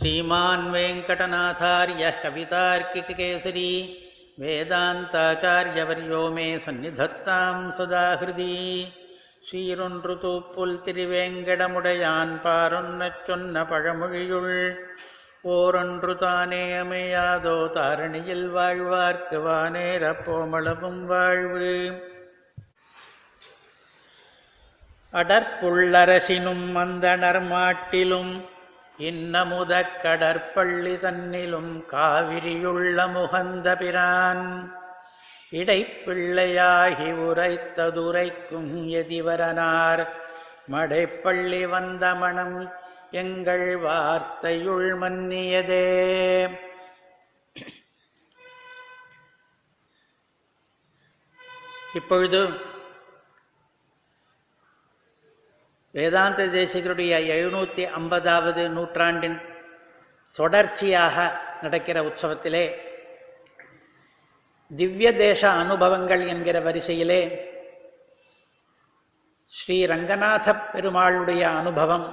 [0.00, 3.70] श्रीमान् वेङ्कटनाथार्यः कवितार्किककेसरी
[4.40, 8.48] வேதாந்தாச்சாரியவரியோ மே சந்நிதத்தாம் சதா ஹிருதி
[9.48, 10.14] சீரொன்று
[10.54, 14.58] புல் திருவேங்கடமுடையான் பாரொன்னச் சொன்ன பழமொழியுள்
[15.52, 21.72] ஓரொன்று தானே அமையாதோ தாரணியில் வாழ்வார்க்கு வானேரப்போமளவும் வாழ்வு
[25.12, 28.32] அடற்புள்ளரசினும் அந்தணர் மாட்டிலும்
[28.97, 34.75] இன்னமுத கடற்பள்ளி தன்னிலும் காவிரியுள்ள முகந்த பிரான்.
[35.51, 40.07] இடைப்பிள்ளையாகி உரைத்ததுரைக்கும் எதிவரனார்.
[40.71, 42.71] மடைப்பள்ளி வந்த மணம்
[43.11, 46.59] எங்கள் வார்த்தையுள் மன்னியதே.
[51.93, 52.69] இப்பொழுது
[55.95, 59.39] வேதாந்த தேசிகருடைய எழுநூற்றி ஐம்பதாவது நூற்றாண்டின்
[60.35, 61.15] தொடர்ச்சியாக
[61.61, 62.65] நடக்கிற உற்சவத்திலே
[64.71, 67.21] திவ்ய தேச அனுபவங்கள் என்கிற வரிசையிலே
[69.53, 72.07] ஸ்ரீ ரங்கநாத பெருமாளுடைய அனுபவம்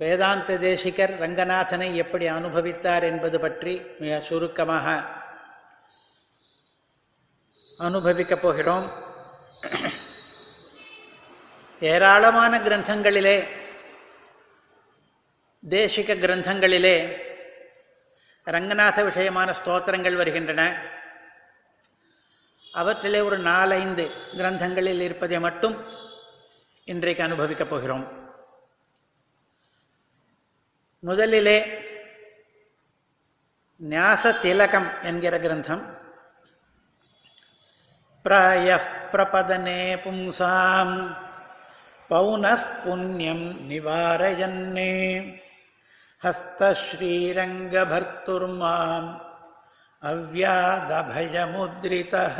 [0.00, 4.86] வேதாந்த தேசிகர் ரங்கநாதனை எப்படி அனுபவித்தார் என்பது பற்றி மிக சுருக்கமாக
[7.78, 8.86] அனுபவிக்கப் போகிறோம்.
[11.80, 13.48] ஏராளமான கிரந்தங்களிலே
[15.68, 17.22] தேசிக கிரந்தங்களிலே
[18.46, 20.82] ரங்கநாத விஷயமான ஸ்தோத்திரங்கள் வருகின்றன.
[22.72, 25.88] அவற்றிலே ஒரு நாலைந்து கிரந்தங்களில் இருப்பதை மட்டும்
[26.84, 28.34] இன்றைக்கு அனுபவிக்கப் போகிறோம்.
[30.98, 31.84] முதலிலே
[33.78, 35.98] ஞாச திலகம் என்கிற கிரந்தம்.
[38.24, 38.80] பிராய
[39.12, 41.28] பிரபதனே பும்சாம்.
[42.09, 44.91] पौनः पुण्यं निवारयन्ने
[46.21, 49.09] हस्तश्रीरङ्गभर्तुर्माम्
[50.03, 52.37] अव्यादभयमुद्रितः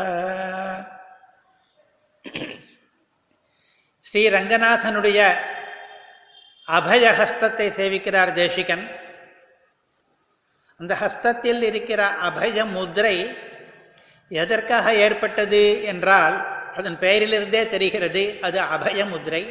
[4.05, 5.19] ஸ்ரீரங்கநாதனுடைய
[6.67, 8.85] அபய ஹஸ்தத்தை சேவிக்கிறார் தேசிகன்
[10.79, 13.17] அந்த ஹஸ்தத்தில் இருக்கிற அபய முத்ரை
[14.31, 16.37] எதற்காக ஏற்பட்டது என்றால்
[16.76, 19.42] அதன் பெயரிலிருந்தே தெரிகிறது அது அபய முத்ரை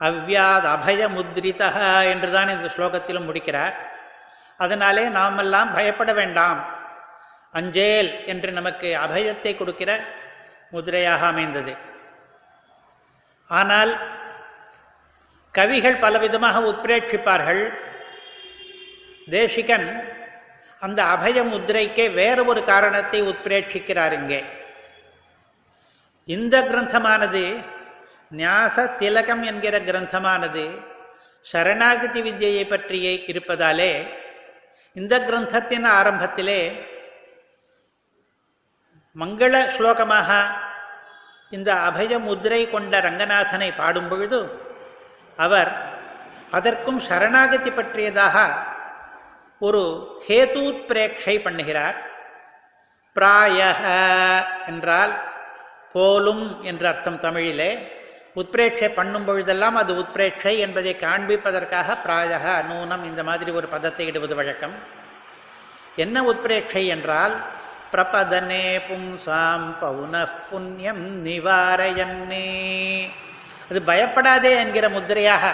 [0.00, 3.74] அபயமுத்ரிதா அபய என்றுதான் இந்த ஸ்லோகத்திலும் முடிக்கிறார்.
[4.56, 6.60] அதனாலே நாமெல்லாம் பயப்பட வேண்டாம்.
[7.52, 9.90] அஞ்சேல் என்று நமக்கு அபயத்தை கொடுக்கிற
[10.70, 11.74] முதிரையாக அமைந்தது.
[13.50, 13.92] ஆனால்
[15.50, 17.62] கவிகள் பலவிதமாக உத்பிரேட்சிப்பார்கள்.
[19.30, 19.88] தேசிகன்
[20.82, 24.40] அந்த அபய முத்திரைக்கே வேறு ஒரு காரணத்தை உத்பிரேட்சிக்கிறார் இங்கே.
[26.28, 27.44] இந்த கிரந்தமானது
[28.30, 30.64] ஞாச திலகம் என்கிற கிரந்தமானது
[31.44, 33.92] சரணாகதி வித்தியை பற்றியே இருப்பதாலே
[34.96, 36.60] இந்த கிரந்தத்தின் ஆரம்பத்திலே
[39.16, 40.30] மங்கள ஸ்லோகமாக
[41.50, 44.40] இந்த அபய முதிரை கொண்ட ரங்கநாதனை பாடும் பொழுது
[45.38, 45.70] அவர்
[46.50, 48.36] அதற்கும் சரணாகதி பற்றியதாக
[49.58, 49.82] ஒரு
[50.26, 51.96] ஹேதூத் பிரேட்சை பண்ணுகிறார்.
[53.16, 53.58] பிராய
[54.66, 55.12] என்றால்
[55.94, 57.70] போலும் என்ற அர்த்தம் தமிழிலே.
[58.40, 64.74] உத்பிரேட்சை பண்ணும் பொழுதெல்லாம் அது உத்பிரேட்சை என்பதை காண்பிப்பதற்காக பிராயக நூனம் இந்த மாதிரி ஒரு பதத்தை இடுவது வழக்கம்.
[65.96, 67.34] என்ன உத்பிரேட்சை என்றால்
[67.92, 70.14] பிரபதனே பும்சாம் பௌன
[70.50, 72.48] புண்ணியம் நிவாரயன்னே
[73.70, 75.44] அது பயப்படாதே என்கிற முத்திரையாக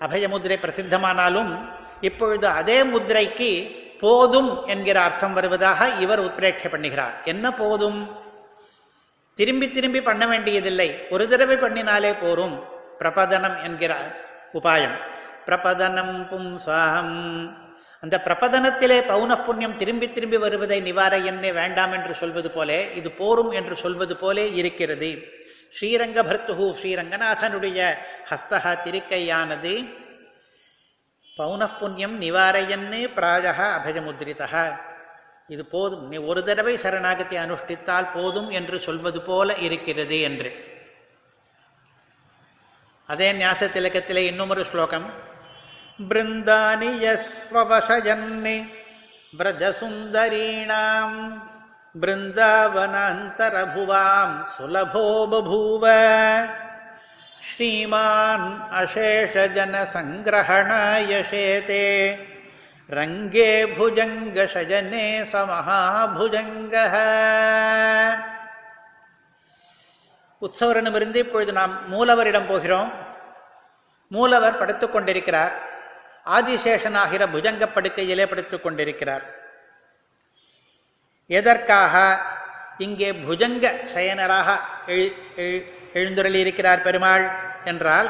[0.00, 1.52] அபயமுதிரை பிரசித்தமானாலும்
[2.00, 3.50] இப்பொழுது அதே முத்திரைக்கு
[4.00, 7.14] போதும் என்கிற அர்த்தம் வருவதாக இவர் உத்பிரேட்சை பண்ணுகிறார்.
[7.24, 8.00] என்ன போதும்?
[9.38, 10.88] திரும்பி திரும்பி பண்ண வேண்டியதில்லை.
[11.14, 12.56] ஒரு தடவை பண்ணினாலே போரும்.
[13.00, 14.12] பிரபதனம் என்கிறார்
[14.58, 14.96] உபாயம்.
[15.48, 17.14] பிரபதனம் பும்சாம்
[18.04, 23.52] அந்த பிரபதனத்திலே பௌன புண்ணியம் திரும்பி திரும்பி வருவதை நிவார என்னே வேண்டாம் என்று சொல்வது போலே இது போரும்
[23.60, 25.10] என்று சொல்வது போலே இருக்கிறது.
[25.76, 27.78] ஸ்ரீரங்க பர்த்துகு ஸ்ரீரங்கநாதனுடைய
[28.30, 29.72] ஹஸ்தகா திருக்கையானது
[31.38, 34.62] பௌனப்புண்ணியம் நிவாரையன்னு பிராஜக அபயமுத்ரிதா
[35.48, 36.08] இது போதும்.
[36.08, 40.76] நீ ஒரு தடவை சரணாகத்தை அனுஷ்டித்தால் போதும் என்று சொல்வது போல இருக்கிறது என்று.
[43.06, 45.10] அதே ஞாச திலக்கத்திலே இன்னுமொரு ஸ்லோகம்.
[46.08, 48.68] பிருந்தானி
[49.38, 51.42] பிரஜசுந்தரீணாம்
[52.00, 56.06] பிருந்தாவனாந்தரபுவாம் சுலபோபபூவ
[57.40, 61.24] ஸ்ரீமான் அசேஷ ஜன சங்கிரகணாய
[62.89, 66.95] रङ्गे भुजङ्गशयने स महाभुजङ्गः
[70.41, 72.89] உற்சவரனிடமிருந்து இப்பொழுது நாம் மூலவரிடம் போகிறோம்
[74.11, 75.53] மூலவர் படுத்துக் கொண்டிருக்கிறார்
[76.27, 79.23] ஆதிசேஷனாகிற புஜங்க படுக்கையிலே படுத்துக் கொண்டிருக்கிறார்
[81.29, 81.95] எதற்காக
[82.77, 84.49] இங்கே புஜங்க சயனராக
[84.87, 85.63] எழு எழு-
[85.93, 87.25] எழுந்துருளியிருக்கிறார் பெருமாள்
[87.65, 88.09] என்றால்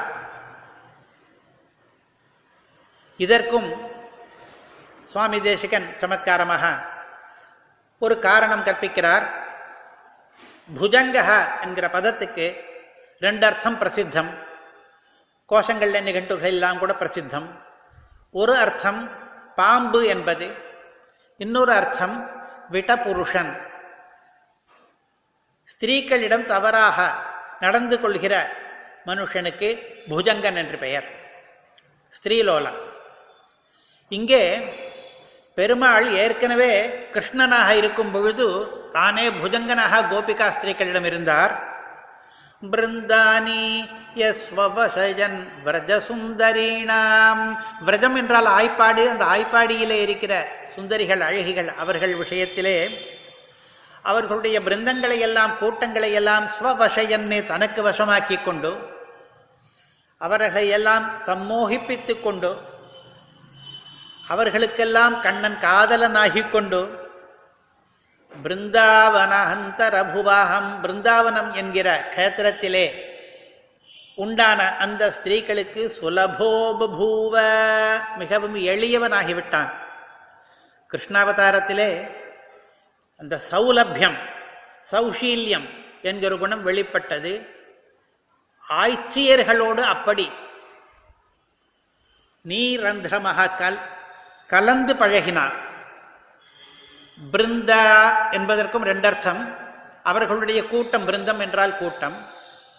[3.19, 3.67] இதற்கும்
[5.12, 6.64] சுவாமி தேசிகன் சமத்காரமாக
[7.98, 9.24] ஒரு காரணம் கற்பிக்கிறார்.
[10.78, 11.30] புஜங்கஹ
[11.64, 12.46] என்கிற பதத்துக்கு
[13.24, 14.30] ரெண்டு அர்த்தம் பிரசித்தம்.
[15.52, 17.48] கோஷங்கள்ல நிகழ்வுகள் எல்லாம் கூட பிரசித்தம்.
[18.40, 19.00] ஒரு அர்த்தம்
[19.60, 20.46] பாம்பு என்பது
[21.44, 22.16] இன்னொரு அர்த்தம்
[22.72, 23.52] விடபுருஷன்.
[25.68, 26.98] ஸ்திரீக்களிடம் தவறாக
[27.60, 28.34] நடந்து கொள்கிற
[29.06, 29.68] மனுஷனுக்கு
[30.10, 31.08] புஜங்கன் என்று பெயர்.
[32.16, 32.78] ஸ்திரீலோலம்
[34.08, 34.42] இங்கே
[35.58, 36.72] பெருமாள் ஏற்கனவே
[37.12, 38.46] கிருஷ்ணனாக இருக்கும் பொழுது
[38.92, 41.52] தானே புஜங்கனாக கோபிகாஸ்திரிகளிடம் இருந்தார்.
[42.62, 43.64] பிருந்தானி
[44.14, 47.42] யஸ்வபசயன் விரஜ சுந்தரீணாம்
[47.86, 50.32] விரஜம் என்றால் ஆய்ப்பாடு அந்த ஆய்ப்பாடியிலே இருக்கிற
[50.76, 52.76] சுந்தரிகள் அழகிகள் அவர்கள் விஷயத்திலே
[54.02, 58.72] அவர்களுடைய பிருந்தங்களை எல்லாம் கூட்டங்களை எல்லாம் ஸ்வவசயன்னு தனக்கு வசமாக்கி கொண்டு
[60.20, 62.50] அவர்களை எல்லாம் சம்மோகிப்பித்து கொண்டு
[64.28, 67.06] அவர்களுக்கெல்லாம் கண்ணன் காதலனாகிக் கொண்டு
[68.42, 73.16] பிருந்தாவனஹந்தரபுவாகம் பிருந்தாவனம் என்கிற கஷேத்திரத்திலே
[74.14, 77.34] உண்டான அந்த ஸ்திரீகளுக்கு சுலபோபூவ
[78.16, 79.70] மிகவும் எளியவனாகிவிட்டான்.
[80.90, 82.10] கிருஷ்ணாவதாரத்திலே
[83.18, 84.18] அந்த சௌலபியம்
[84.90, 85.68] சௌஷீல்யம்
[86.02, 87.56] என்கிற குணம் வெளிப்பட்டது.
[88.68, 90.30] ஆய்ச்சியர்களோடு அப்படி
[92.48, 93.78] நீரந்திரமாக கல்
[94.48, 95.52] கலந்து பழகினார்.
[97.32, 99.56] பிருந்தா என்பதற்கும் ரெண்டர்த்தம்.
[100.02, 102.26] அவர்களுடைய கூட்டம் பிருந்தம் என்றால் கூட்டம்.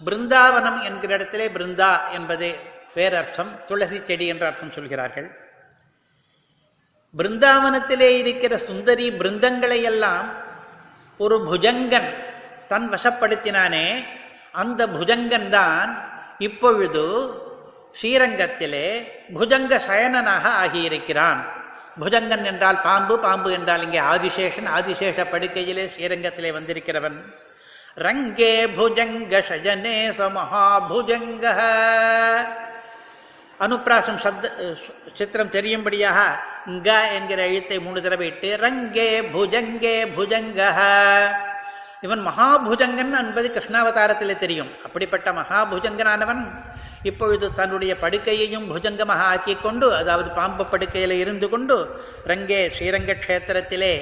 [0.06, 2.56] பிருந்தாவனம் என்கிற இடத்திலே பிருந்தா என்பது
[2.95, 5.38] வேறர்த்தம் துளசி செடி என்ற அர்த்தம் சொல்கிறார்கள்.
[7.18, 10.30] பிருந்தாவனத்திலே இருக்கிற சுந்தரி பிருந்தங்களை எல்லாம்
[11.18, 12.10] ஒரு புஜங்கன்
[12.68, 14.04] தன் வசப்படுத்தினானே.
[14.51, 17.04] அந்த புஜங்கன் தான் இப்பொழுது
[18.01, 21.58] ஸ்ரீரங்கத்திலே புஜங்க சயனனாக ஆகியிருக்கிறான்.
[21.97, 27.18] புஜங்கன் என்றால் பாம்பு பாம்பு என்றால் இங்கே ஆதிசேஷன் ஆதிசேஷ படுக்கையிலே ஸ்ரீரங்கத்திலே வந்திருக்கிறவன்.
[28.06, 31.45] ரங்கே புஜங்க சஜனே சமஹாபுஜங்க
[33.65, 34.51] அனுப்பிராசம் சப்த
[35.18, 36.19] சித்திரம் தெரியும்படியாக
[36.75, 40.62] ங்க என்கிற எழுத்தை மூணு தடவை இட்டு ரங்கே புஜங்கே புஜங்க.
[42.06, 44.71] இவன் மகாபுஜங்கன் என்பது கிருஷ்ணாவதாரத்திலே தெரியும்.
[44.85, 46.44] அப்படிப்பட்ட மகாபுஜங்கனானவன்
[47.04, 53.94] இப்பொழுது தன்னுடைய படுக்கையையும் புஜங்கமாக ஆக்கிக் கொண்டு அதாவது பாம்பு படுக்கையில் இருந்து கொண்டு ரங்கே ஸ்ரீரங்க க்ஷேத்திரத்திலே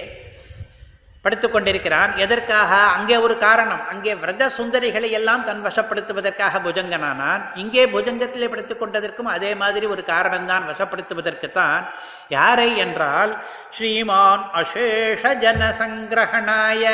[1.22, 2.18] படுத்து கொண்டிருக்கிறான்.
[2.18, 2.76] எதற்காக?
[2.76, 3.88] அங்கே ஒரு காரணம்.
[3.90, 7.42] அங்கே விரத சுந்தரிகளை எல்லாம் தன் வசப்படுத்துவதற்காக புஜங்கனானான்.
[7.56, 10.68] இங்கே புஜங்கத்திலே படுத்துக் கொண்டதற்கும் அதே மாதிரி ஒரு காரணம்தான்.
[10.72, 11.84] வசப்படுத்துவதற்குத்தான்.
[12.30, 13.38] யாரை என்றால்
[13.72, 16.86] ஸ்ரீமான் அசேஷ ஜன சங்கிரகணாய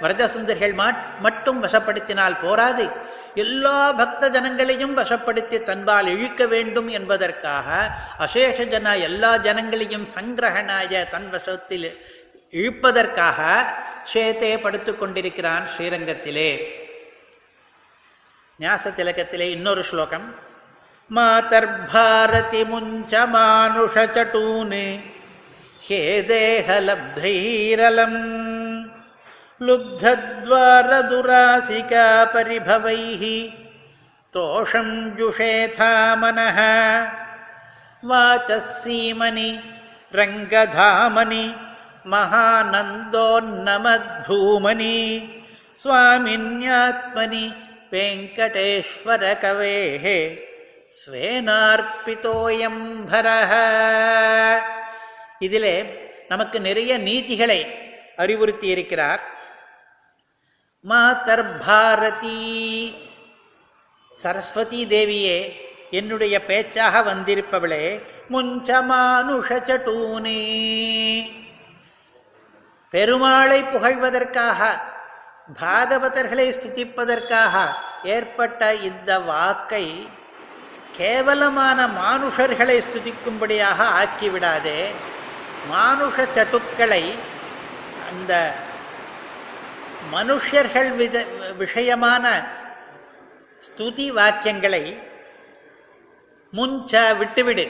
[0.00, 0.74] விரத சுந்தரிகள்
[1.20, 3.12] மட்டும் வசப்படுத்தினால் போராது.
[3.34, 7.68] எல்லா பக்த ஜனங்களையும் வசப்படுத்தி தன்பால் இழுக்க வேண்டும் என்பதற்காக
[8.18, 11.88] அசேஷ ஜன எல்லா ஜனங்களையும் சங்கிரகனாய தன் வசத்தில்
[12.50, 13.40] இழுப்பதற்காக
[14.12, 16.50] சேத்தே படுத்து கொண்டிருக்கிறான் ஸ்ரீரங்கத்திலே.
[18.58, 20.34] ஞாச திலகத்திலே இன்னொரு ஸ்லோகம்.
[21.14, 24.84] மாதர்பாரதி முஞ்ச மானுஷ சட்டூனு
[25.86, 28.20] ஹே தேகலப்தைரலம்
[29.61, 33.23] लुब्धद्वारदुरासिका परिभवैः
[34.33, 35.91] तोषं जुषेथा
[36.21, 36.59] मनः
[38.09, 39.49] वाचः सीमनि
[40.19, 41.45] रङ्गधामनि
[42.13, 44.97] महानन्दोन्नमद्भूमनि
[45.81, 47.45] स्वामिन्यात्मनि
[47.93, 50.05] वेङ्कटेश्वरकवेः
[51.01, 53.51] ஸ்வேனார்ப்பிதோயம் பரஹ
[55.45, 55.75] இதிலே
[56.31, 57.59] நமக்கு நிறைய நீதிகளை
[58.23, 59.21] அறிவுறுத்தி இருக்கிறார்
[60.84, 62.40] மாதர் பாரதி
[64.18, 65.38] சரஸ்வதி தேவியே
[65.90, 67.86] என்னுடைய பேச்சாக வந்திருப்பவளே
[68.30, 70.42] முஞ்ச மானுஷ சட்டூனே
[72.94, 74.60] பெருமாளை புகழ்வதற்காக
[75.62, 77.54] பாகவதர்களை ஸ்துதிப்பதற்காக
[78.16, 79.86] ஏற்பட்ட இந்த வாக்கை
[80.98, 84.80] கேவலமான மானுஷர்களை ஸ்துதிக்கும்படியாக ஆக்கிவிடாதே.
[85.68, 87.04] மானுஷ சட்டுக்களை
[88.10, 88.32] அந்த
[90.12, 91.24] மனுஷர்கள் வித
[91.58, 92.24] விஷயமான
[93.66, 94.98] ஸ்துதி வாக்கியங்களை
[96.52, 97.66] முஞ்ச விட்டுவிடு.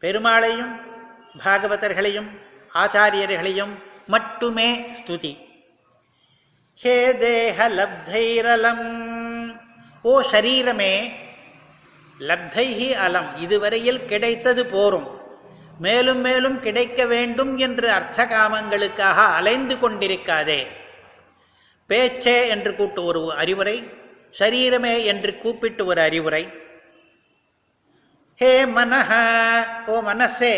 [0.00, 0.80] பெருமாளையும்
[1.44, 2.30] பாகவதர்களையும்
[2.74, 3.74] ஆச்சாரியர்களையும்
[4.06, 5.38] மட்டுமே ஸ்துதி.
[6.74, 8.86] ஹே தேக லப்தைரலம்.
[10.02, 11.12] ஓ சரீரமே
[12.18, 15.22] லப்தைஹி அலம் இதுவரையில் கிடைத்தது போரும்.
[15.78, 20.82] மேலும் மேலும் கிடைக்க வேண்டும் என்று அர்த்த காமங்களுக்காக அலைந்து கொண்டிருக்காதே.
[21.86, 23.76] பேச்சே என்று கூட்டு ஒரு அறிவுரை
[24.38, 26.44] சரீரமே என்று கூப்பிட்டு ஒரு அறிவுரை.
[28.34, 29.10] ஹே மனஹ
[29.86, 30.54] ஓ மனசே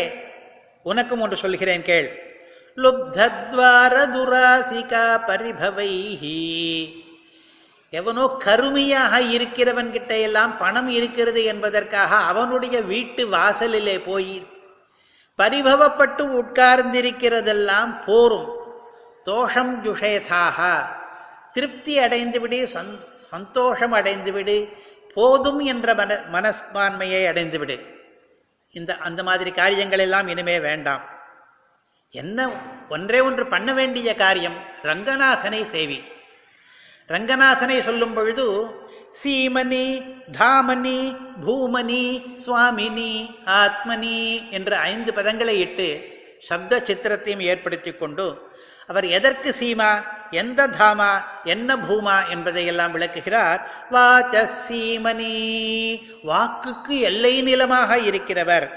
[0.83, 2.07] உனக்கும் ஒன்று சொல்கிறேன் கேள்.
[2.75, 6.39] லுப்தத்வார துராசிகா பரிபவைஹி.
[7.89, 14.35] எவனோ கருமையாக இருக்கிறவன் கிட்ட எல்லாம் பணம் இருக்கிறது என்பதற்காக அவனுடைய வீட்டு வாசலிலே போய்
[15.39, 18.49] பரிபவப்பட்டு உட்கார்ந்திருக்கிறதெல்லாம் போரும்.
[19.23, 20.59] தோஷம் ஜுஷேதாக
[21.57, 22.93] திருப்தி அடைந்துவிடு சந்
[23.33, 24.57] சந்தோஷம் அடைந்துவிடு
[25.13, 27.77] போதும் என்ற மன மனஸ்பான்மையை அடைந்துவிடு
[28.73, 31.03] இந்த அந்த மாதிரி காரியங்கள் எல்லாம் இனிமே வேண்டாம்.
[32.13, 32.49] என்ன
[32.89, 35.99] ஒன்றே ஒன்று பண்ண வேண்டிய காரியம் ரங்கநாதனை சேவி
[37.09, 38.45] ரங்கநாதனை சொல்லும் பொழுது
[39.21, 39.85] சீமனி
[40.37, 40.99] தாமனி
[41.45, 42.03] பூமனி
[42.45, 43.11] சுவாமினி
[43.61, 44.19] ஆத்மனி
[44.51, 45.89] என்ற ஐந்து பதங்களை இட்டு
[46.49, 48.27] சப்த சித்திரத்தையும் ஏற்படுத்தி கொண்டு
[48.87, 49.91] அவர் எதற்கு சீமா?
[50.31, 53.71] எந்த தாமா என்ன பூமா என்பதை எல்லாம் விளக்குகிறார்.
[53.91, 55.33] வாச்சீமனி
[56.23, 58.69] வாக்குக்கு எல்லை நிலமாக இருக்கிறவர்.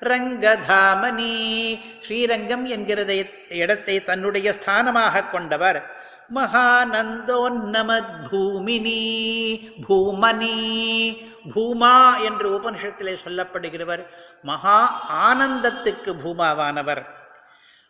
[0.00, 5.96] ரங்கதாமணி ஸ்ரீரங்கம் என்கிறதை இடத்தை தன்னுடைய ஸ்தானமாக கொண்டவர்.
[6.34, 10.56] மகானந்தோன்னமத் பூமினி பூமணி
[11.54, 14.06] பூமா என்று உபனிஷத்திலே சொல்லப்படுகிறவர்.
[14.42, 17.02] மகா ஆனந்தத்துக்கு பூமாவானவர்.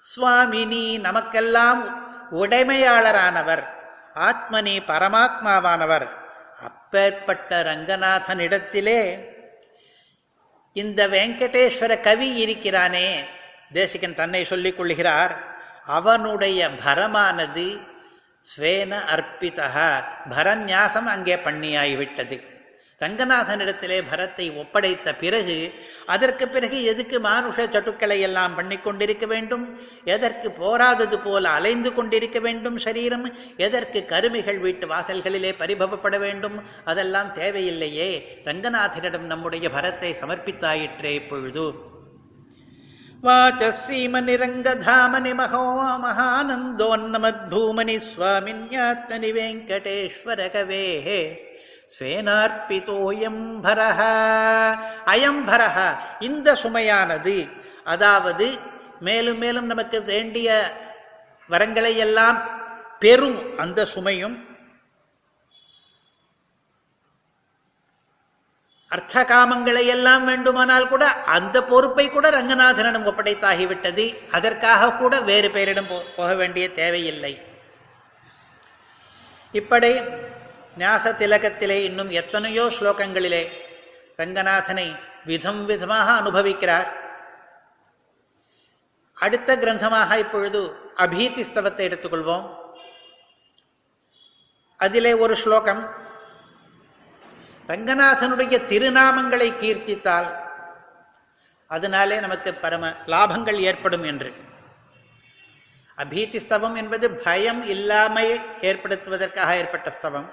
[0.01, 3.64] சுவாமினி நமக்கெல்லாம் உடைமையாளரானவர்
[4.14, 6.06] ஆத்மனி பரமாத்மாவானவர்.
[6.68, 9.18] அப்பேற்பட்ட ரங்கநாதனிடத்திலே
[10.73, 13.25] இந்த வெங்கடேஸ்வர கவி இருக்கிறானே
[13.73, 15.37] தேசிகன் தன்னை சொல்லிக் கொள்கிறார்
[15.85, 17.80] அவனுடைய பரமானது
[18.50, 19.87] ஸ்வேன அர்ப்பிதா
[20.30, 22.58] பரநியாசம் அங்கே பண்ணியாகிவிட்டது.
[23.00, 25.73] ரங்கநாதனிடத்திலே பரத்தை ஒப்படைத்த பிறகு
[26.07, 29.78] அதற்கு பிறகு எதுக்கு மானுஷ சட்டுக்களை எல்லாம் பண்ணி கொண்டிருக்க வேண்டும்?
[30.05, 33.31] எதற்கு போராதது போல அலைந்து கொண்டிருக்க வேண்டும் சரீரம்?
[33.57, 36.62] எதற்கு கருமிகள் வீட்டு வாசல்களிலே பரிபவப்பட வேண்டும்?
[36.85, 38.11] அதெல்லாம் தேவையில்லையே.
[38.45, 41.73] ரங்கநாதனிடம் நம்முடைய பரத்தை சமர்ப்பித்தாயிற்றே இப்பொழுது
[43.23, 45.62] வாச்சீமனி ரங்கதாமனி மகோ
[46.05, 47.97] மகானந்தோன்னமத்பூமனி
[51.97, 54.00] ஸ்வேனார்பிதோயம்பரஹ
[55.12, 57.49] அயம்பரஹ இந்த சுமையானது
[57.85, 58.59] அதாவது
[59.00, 60.75] மேலும் மேலும் நமக்கு வேண்டிய
[61.50, 62.66] வரங்களை எல்லாம்
[62.99, 64.47] பெறும் அந்த சுமையும்
[68.90, 74.21] அர்த்த காமங்களை எல்லாம் வேண்டுமானால் கூட அந்த பொறுப்பை கூட ரங்கநாதனிடம் ஒப்படைத்தாகிவிட்டது.
[74.30, 77.42] அதற்காக கூட வேறு பேரிடம் போக வேண்டிய தேவையில்லை.
[79.54, 80.00] இப்படி
[80.82, 83.42] ஞாச திலகத்திலே இன்னும் எத்தனையோ ஸ்லோகங்களிலே
[84.20, 84.88] ரங்கநாதனை
[85.30, 86.88] விதம் விதமாக அனுபவிக்கிறார்.
[89.25, 90.61] அடுத்த கிரந்தமாக இப்பொழுது
[91.04, 92.44] அபீதி ஸ்தவத்தை எடுத்துக்கொள்வோம்.
[94.80, 95.82] அதிலே ஒரு ஸ்லோகம்
[97.73, 100.28] ரங்கநாதனுடைய திருநாமங்களை கீர்த்தித்தால்
[101.70, 104.30] அதனாலே நமக்கு பரம லாபங்கள் ஏற்படும் என்று.
[106.02, 108.26] அபீதி ஸ்தவம் என்பது பயம் இல்லாமை
[108.68, 110.28] ஏற்படுத்துவதற்காக ஏற்பட்ட ஸ்தவம்.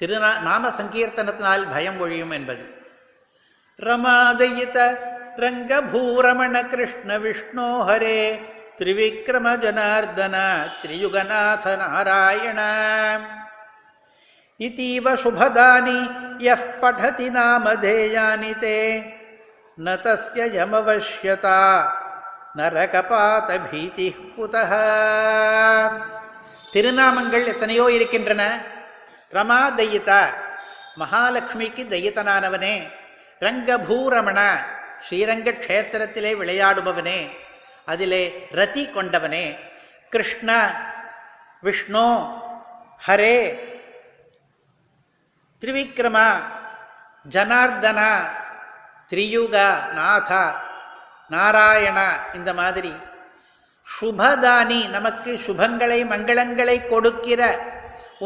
[0.00, 2.64] திருநா நாம சங்கீர்த்தனத்தினால் பயம் ஒழியும் என்பது.
[3.78, 4.78] ரமாதயித
[5.42, 8.18] ரங்கபூரமண கிருஷ்ண விஷ்ணோ ஹரே
[8.78, 10.36] திரிவிக்ரம ஜனார்தன
[10.82, 12.60] திரியுகநாத நாராயண.
[14.60, 15.98] இத்தீவ சுபதானி
[16.48, 18.78] யஃப் படதி நாமதேயானி தே
[19.86, 19.96] ந
[20.58, 21.62] யமவஷ்யதா
[22.58, 24.72] நரகபாத பீதி குதஹ
[26.74, 28.42] திருநாமங்கள் எத்தனையோ இருக்கின்றன
[29.34, 30.28] ரமா தையதா.
[30.98, 32.92] மகாலட்சுமிக்கு தயிதனானவனே.
[33.40, 34.56] ரங்கபூரமண.
[35.08, 37.30] ஸ்ரீரங்க க்ஷேத்திரத்திலே விளையாடுபவனே.
[37.84, 39.58] அதிலே ரதி கொண்டவனே.
[40.10, 40.74] கிருஷ்ண
[41.60, 42.32] விஷ்ணு
[43.06, 43.58] ஹரே.
[45.60, 46.36] திரிவிக்ரம
[47.30, 48.28] ஜனார்தன
[49.08, 50.62] திரியுக நாதா
[51.28, 52.96] நாராயண இந்த மாதிரி.
[54.00, 57.72] சுபதானி நமக்கு சுபங்களை மங்களங்களை கொடுக்கிற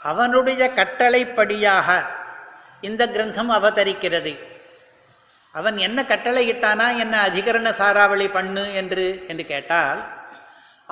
[0.01, 1.89] அவனுடைய கட்டளைப்படியாக
[2.89, 4.33] இந்த கிரந்தம் அவதரிக்கிறது.
[5.55, 10.01] அவன் என்ன கட்டளையிட்டானா என்ன அதிகரண சாராவளி பண்ணு என்று என்று கேட்டால்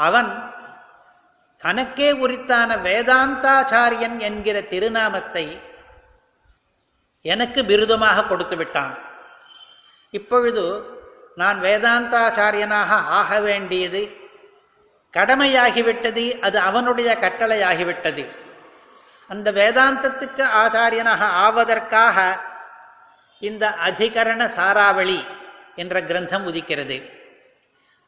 [0.07, 0.31] அவன்
[1.61, 5.47] தனக்கே உரித்தான வேதாந்தாச்சாரியன் என்கிற திருநாமத்தை
[7.25, 8.95] எனக்கு விருதமாக கொடுத்து விட்டான்.
[10.15, 10.65] இப்பொழுது
[11.41, 14.03] நான் வேதாந்தாச்சாரியனாக ஆக வேண்டியது
[15.17, 18.25] கடமையாகிவிட்டது அது அவனுடைய கட்டளையாகிவிட்டது.
[19.29, 22.19] அந்த வேதாந்தத்துக்கு ஆதாரியனாக ஆவதற்காக
[23.41, 25.25] இந்த அதிகரண சாராவளி
[25.77, 26.97] என்ற கிரந்தம் உதிக்கிறது.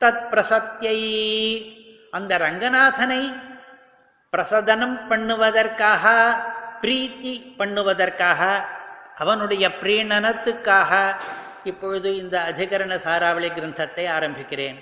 [0.01, 0.99] தத் பிரசத்தியை
[2.11, 3.23] அந்த ரங்கநாதனை
[4.33, 6.05] பிரசதனம் பண்ணுவதற்காக
[6.81, 8.65] பிரீத்தி பண்ணுவதற்காக
[9.17, 11.15] அவனுடைய பிரீணனத்துக்காக
[11.65, 14.79] இப்பொழுது இந்த அதிகரண சாராவளி கிரந்தத்தை ஆரம்பிக்கிறேன்.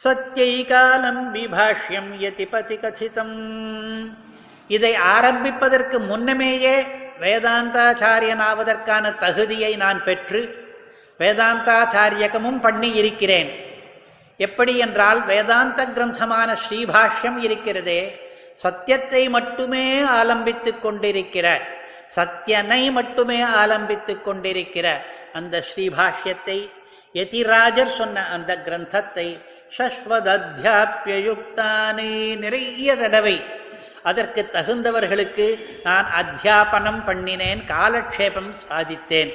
[0.00, 3.34] சத்தியைகாலம் விபாஷ்யம் யதிபதி கதிதம்
[4.70, 6.76] இதை ஆரம்பிப்பதற்கு முன்னமேயே
[7.20, 10.40] வேதாந்தாச்சாரியனாவதற்கான தகுதியை நான் பெற்று
[11.20, 13.50] வேதாந்தாச்சாரியகமும் பண்ணி இருக்கிறேன்
[14.40, 18.00] எப்படி என்றால் வேதாந்த கிரந்தமான ஸ்ரீபாஷ்யம் இருக்கிறதே
[18.54, 21.46] சத்தியத்தை மட்டுமே ஆலம்பித்துக் கொண்டிருக்கிற
[22.16, 24.86] சத்தியனை மட்டுமே ஆலம்பித்துக் கொண்டிருக்கிற
[25.32, 26.58] அந்த ஸ்ரீபாஷ்யத்தை
[27.14, 29.28] யதிராஜர் சொன்ன அந்த கிரந்தத்தை
[29.76, 33.44] சஸ்வதத்தியாபியுக்தானே நிறைய தடவை.
[34.02, 39.32] அதற்கு தகுந்தவர்களுக்கு நான் அத்தியாபனம் பண்ணினேன் காலக்ஷேபம் சாதித்தேன்.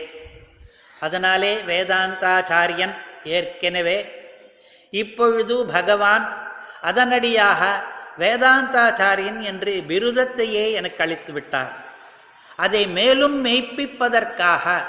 [1.00, 2.94] அதனாலே வேதாந்தாச்சாரியன்
[3.24, 4.24] ஏற்கனவே
[4.90, 6.44] இப்பொழுது பகவான்
[6.82, 7.64] அதனடியாக
[8.20, 11.86] வேதாந்தாச்சாரியன் என்று விருதத்தையே எனக்கு அளித்து விட்டார்
[12.56, 14.86] அதை மேலும் மெய்ப்பிப்பதற்காக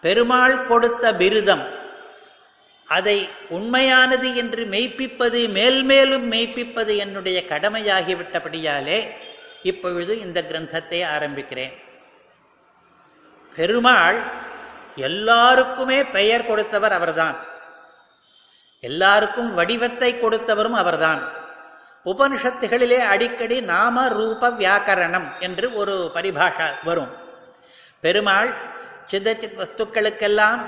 [0.00, 1.86] பெருமாள் கொடுத்த பிருதம்
[2.88, 9.10] அதை உண்மையானது என்று மெய்ப்பிப்பது மேல்மேலும் மெய்ப்பிப்பது என்னுடைய கடமையாகிவிட்டபடியாலே
[9.62, 11.72] இப்பொழுது இந்த கிரந்தத்தை ஆரம்பிக்கிறேன்.
[13.56, 14.22] பெருமாள்
[14.96, 17.36] எல்லாருக்குமே பெயர் கொடுத்தவர் அவர்தான்.
[18.80, 21.32] எல்லாருக்கும் வடிவத்தை கொடுத்தவரும் அவர்தான்.
[22.04, 27.16] உபனிஷத்துகளிலே அடிக்கடி நாம ரூப வியாக்கரணம் என்று ஒரு பரிபாஷா வரும்.
[28.00, 28.54] பெருமாள்
[29.10, 30.60] சித்தச்சித் வஸ்துக்களுக்கெல்லாம்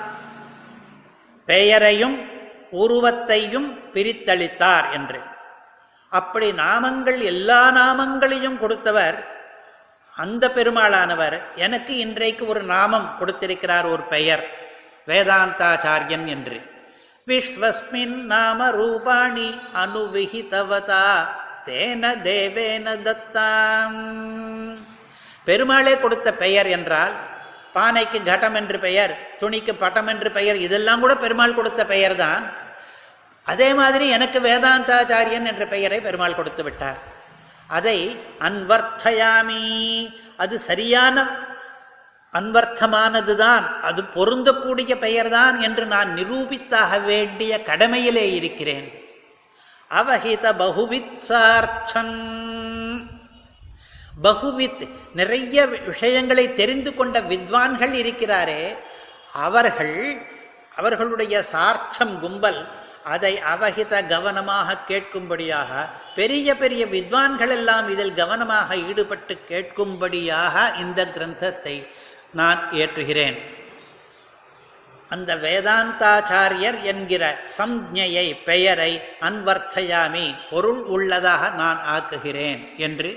[1.50, 2.16] பெயரையும்
[2.82, 5.20] உருவத்தையும் பிரித்தளித்தார் என்று.
[6.12, 9.18] அப்படி நாமங்கள் எல்லா நாமங்களையும் கொடுத்தவர்
[10.14, 11.36] அந்த பெருமாளானவர்
[11.66, 14.42] எனக்கு இன்றைக்கு ஒரு நாமம் கொடுத்திருக்கிறார் ஒரு பெயர்
[15.08, 16.58] வேதாந்தாச்சாரியன் என்று.
[17.28, 19.48] விஸ்வஸ்மின் நாம ரூபாணி
[19.82, 21.06] அனுவிஹிதவதா
[21.68, 24.00] தேன தேவேன தத்தாம்.
[25.48, 27.14] பெருமாளே கொடுத்த பெயர் என்றால்
[27.74, 32.44] பானைக்கு கடம் என்று பெயர் துணிக்கு பட்டம் என்று பெயர் இதெல்லாம் கூட பெருமாள் கொடுத்த பெயர் தான்
[33.44, 36.98] அதே மாதிரி எனக்கு வேதாந்தாச்சாரியன் என்ற பெயரை பெருமாள் கொடுத்து விட்டார்.
[37.66, 37.98] அதை
[38.40, 39.62] அன்வர்த்தயாமி
[40.36, 41.24] அது சரியான
[42.32, 48.88] அன்வர்த்தமானதுதான் அது பொருந்தக்கூடிய பெயர்தான் என்று நான் நிரூபித்தாக வேண்டிய கடமையிலே இருக்கிறேன்.
[49.90, 52.18] அவஹித பகுவித் சார்த்தன்
[54.20, 58.62] பகுவித் நிறைய விஷயங்களை தெரிந்து கொண்ட வித்வான்கள் இருக்கிறாரே
[59.40, 59.96] அவர்கள்
[60.76, 62.60] அவர்களுடைய சார்த்தம் கும்பல்
[63.04, 65.70] அதை அவகித கவனமாக கேட்கும்படியாக
[66.14, 71.76] பெரிய பெரிய வித்வான்கள் எல்லாம் இதில் கவனமாக ஈடுபட்டு கேட்கும்படியாக இந்த கிரந்தத்தை
[72.32, 73.38] நான் ஏற்றுகிறேன்
[75.10, 77.24] அந்த வேதாந்தாச்சாரியர் என்கிற
[77.56, 83.10] சம்ஜையை பெயரை அன்வர்த்தயாமி பொருள் உள்ளதாக நான் ஆக்குகிறேன் என்று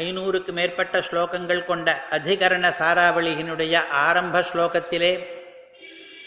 [0.00, 3.74] ஐநூறுக்கு மேற்பட்ட ஸ்லோகங்கள் கொண்ட அதிகரண சாராவளியினுடைய
[4.06, 5.12] ஆரம்ப ஸ்லோகத்திலே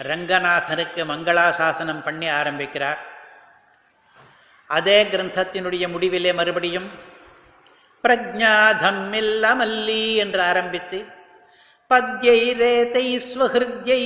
[0.10, 3.00] ரங்கநாதனுக்கு மங்களாசாசனம் பண்ணி ஆரம்பிக்கிறார்.
[4.70, 6.90] அதே கிரந்தத்தினுடைய முடிவிலே மறுபடியும்
[8.04, 11.00] பிரஜாதம்மில்ல மல்லி என்று ஆரம்பித்து
[11.92, 14.02] பத்யை ரேதை ஸ்வஹிருத்யை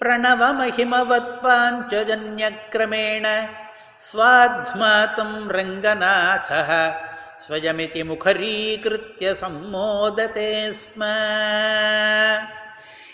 [0.00, 3.26] பிரணவ மகிமவத் பாஞ்சஜன்யக்கிரமேண
[4.06, 6.48] ஸ்வாத்மாதம் ரங்கநாத
[7.41, 11.01] स्वयमिति मुखरीकृत्य சம்மோததே ஸ்ம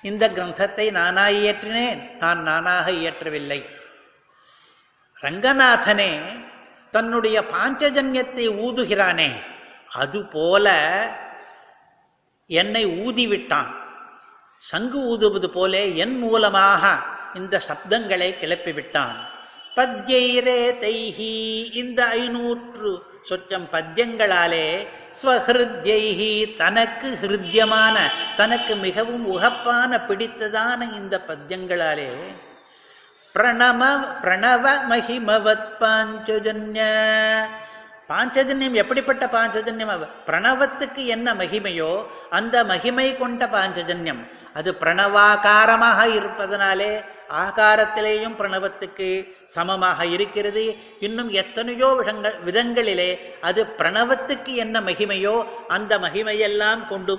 [0.04, 3.60] இந்த கிரந்தத்தை நானாக இயற்றினேன் நான் நானாக இயற்றவில்லை
[5.18, 6.12] ரங்கநாதனே
[6.94, 9.30] தன்னுடைய பாஞ்சஜன்யத்தை ஊதுகிறானே
[9.96, 10.68] அதுபோல
[12.50, 13.72] என்னை ஊதிவிட்டான்
[14.64, 15.74] சங்கு ஊதுவது போல
[16.04, 16.84] என் மூலமாக
[17.36, 19.18] இந்த சப்தங்களை கிளப்பிவிட்டான்
[19.78, 21.34] பத்யைரே தைஹி
[21.82, 22.92] இந்த ஐநூற்று
[23.29, 24.87] சொச்சம் பத்தியங்களாலே
[25.23, 27.97] ஸ்வஹிருத்யைஹி தனக்கு ஹிருத்யமான
[28.37, 32.11] தனக்கு மிகவும் உகப்பான பிடித்ததான இந்த பத்தியங்களாலே
[33.35, 33.83] பிரணம
[34.23, 36.81] பிரணவ மகிமவத் பாஞ்சஜன்ய.
[38.09, 40.07] பாஞ்சஜன்யம் எப்படிப்பட்ட பாஞ்சஜன்யம்?
[40.27, 44.31] பிரணவத்துக்கு என்ன மகிமையோ அந்த மகிமை கொண்ட பாஞ்சஜன்யம்.
[44.55, 47.05] அது பிரணவாகாரமாக இருப்பதனாலே
[47.41, 49.09] ஆகாரத்திலேயும் பிரணவத்துக்கு
[49.47, 50.65] சமமாக இருக்கிறது.
[51.01, 55.37] இன்னும் எத்தனையோ விதங்கள் விதங்களிலே அது பிரணவத்துக்கு என்ன மகிமையோ
[55.69, 57.17] அந்த மகிமையெல்லாம் கொண்டு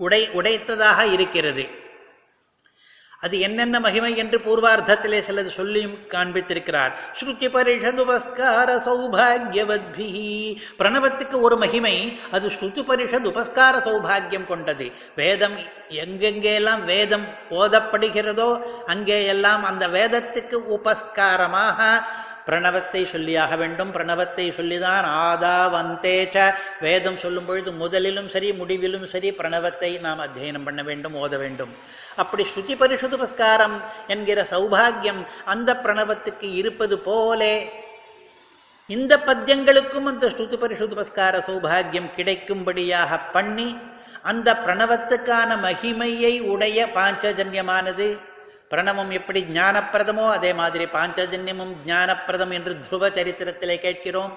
[0.00, 1.64] உடை உடைத்ததாக இருக்கிறது.
[3.24, 6.92] அது என்னென்ன மகிமை என்று பூர்வார்த்தத்திலே சிலது சொல்லியும் காண்பித்திருக்கிறார்.
[7.18, 10.08] ஸ்ருதி பரிஷதுபஸ்கார சௌபாகியவத்பி
[10.80, 11.96] பிரணவத்துக்கு ஒரு மகிமை
[12.38, 14.88] அது ஸ்ருதி பரிஷத் உபஸ்கார சௌபாகியம் கொண்டது.
[15.20, 15.56] வேதம்
[16.04, 17.26] எங்கெங்கெல்லாம் வேதம்
[17.62, 18.50] ஓதப்படுகிறதோ
[18.94, 21.80] அங்கேயெல்லாம் அந்த வேதத்துக்கு உபஸ்காரமாக
[22.48, 23.92] பிரணவத்தை சொல்லியாக வேண்டும்.
[23.96, 26.38] பிரணவத்தை சொல்லிதான் ஆதாவந்தேச்ச
[26.86, 31.72] வேதம் சொல்லும் பொழுது முதலிலும் சரி முடிவிலும் சரி பிரணவத்தை நாம் அத்தியனம் பண்ண வேண்டும் ஓத வேண்டும்.
[32.16, 37.54] அப்படி ஸ்ருதி பரிசுதுபஸ்காரம் என்கிற சௌபாகியம் அந்த பிரணவத்துக்கு இருப்பது போலே.
[38.86, 43.68] இந்த பத்தியங்களுக்கும் அந்த ஸ்ருதி பரிசுதுபஸ்கார சௌபாகியம் கிடைக்கும்படியாக பண்ணி
[44.22, 48.06] அந்த பிரணவத்துக்கான மகிமையை உடைய பாஞ்சஜன்யமானது.
[48.70, 54.32] பிரணவம் எப்படி ஞானப்பிரதமோ அதே மாதிரி பாஞ்சஜன்யமும் ஞானப்பிரதம் என்று துருவ சரித்திரத்திலே கேட்கிறோம்.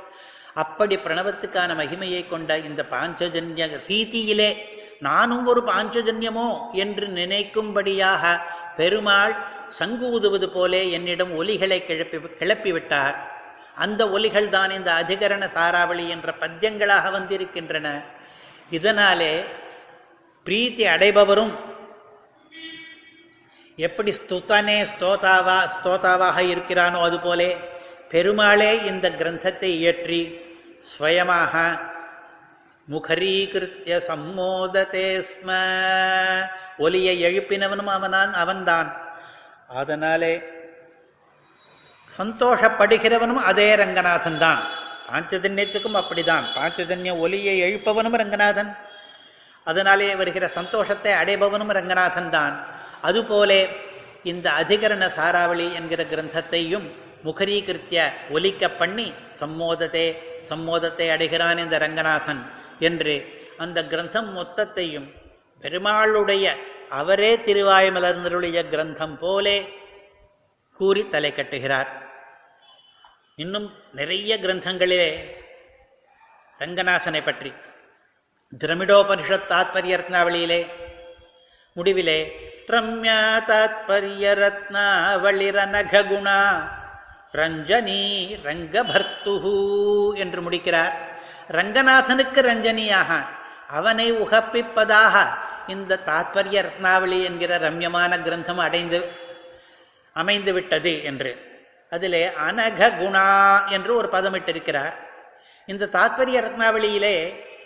[0.63, 4.49] அப்படி பிரணவத்துக்கான மகிமையை கொண்ட இந்த பாஞ்சஜன்ய ரீதியிலே
[5.05, 6.47] நானும் ஒரு பாஞ்சஜன்யமோ
[6.83, 8.23] என்று நினைக்கும்படியாக
[8.77, 9.33] பெருமாள்
[9.79, 13.15] சங்கு ஊதுவது போலே என்னிடம் ஒலிகளை கிளப்பி கிளப்பிவிட்டார்.
[13.85, 17.87] அந்த ஒலிகள் தான் இந்த அதிகரண சாராவளி என்ற பத்தியங்களாக வந்திருக்கின்றன.
[18.77, 19.33] இதனாலே
[20.45, 21.53] பிரீத்தி அடைபவரும்
[23.77, 27.51] எப்படி ஸ்துதனே ஸ்தோதாவா ஸ்தோதாவாக இருக்கிறானோ அதுபோலே
[28.11, 30.21] பெருமாளே இந்த கிரந்தத்தை இயற்றி
[30.91, 31.53] ஸ்வயமாக
[32.91, 35.49] முகரீகிருத்திய சம்மோததே ஸ்ம.
[36.77, 38.89] ஒலியை எழுப்பினவனும் அவனான் அவன்தான்.
[39.67, 40.33] அதனாலே
[42.17, 44.61] சந்தோஷப்படுகிறவனும் அதே ரங்கநாதன் தான்
[45.09, 46.45] பாஞ்சஜன்யத்துக்கும் அப்படிதான்.
[46.55, 48.71] பாஞ்சஜன்ய ஒலியை எழுப்பவனும் ரங்கநாதன்.
[49.63, 52.55] அதனாலே வருகிற சந்தோஷத்தை அடைபவனும் ரங்கநாதன் தான்
[53.03, 53.61] அதுபோலே
[54.23, 56.87] இந்த அதிகரண சாராவளி என்கிற கிரந்தத்தையும்
[57.25, 60.05] முகரீகிருத்திய ஒலிக்க பண்ணி சம்மோதத்தை
[60.49, 62.41] சம்மோதத்தை அடைகிறான் இந்த ரங்கநாதன்.
[62.79, 65.13] என்று அந்த கிரந்தம் மொத்தத்தையும்
[65.61, 66.55] பெருமாளுடைய
[66.89, 69.69] அவரே திருவாய்மலர்ந்தருடைய கிரந்தம் போலே
[70.73, 71.87] கூறி தலை கட்டுகிறார்.
[73.35, 75.17] இன்னும் நிறைய கிரந்தங்களிலே
[76.59, 77.53] ரங்கநாசனை பற்றி
[78.57, 80.67] திரமிடோபனிஷத் தாத்பரிய ரத்னாவளியிலே
[81.75, 82.31] முடிவிலே
[82.67, 86.69] ரம்யா தாத்பரிய ரத்னாவளிரனகுணா
[87.33, 91.06] ரஞ்சனி ரங்கபர்த்துஹூ என்று முடிக்கிறார்.
[91.49, 93.11] ரங்கநாதனுக்கு ரஞ்சனியாக.
[93.67, 95.15] அவனை உகப்பிப்பதாக
[95.67, 98.99] இந்த தாத்பரிய ரத்னாவளி என்கிற ரம்யமான கிரந்தம் அடைந்து
[100.15, 101.31] அமைந்து விட்டது என்று.
[101.89, 103.27] அதிலே அனக குணா
[103.69, 104.95] என்று ஒரு பதமிட்டிருக்கிறார்.
[105.65, 107.15] இந்த தாத்பரிய ரத்னாவளியிலே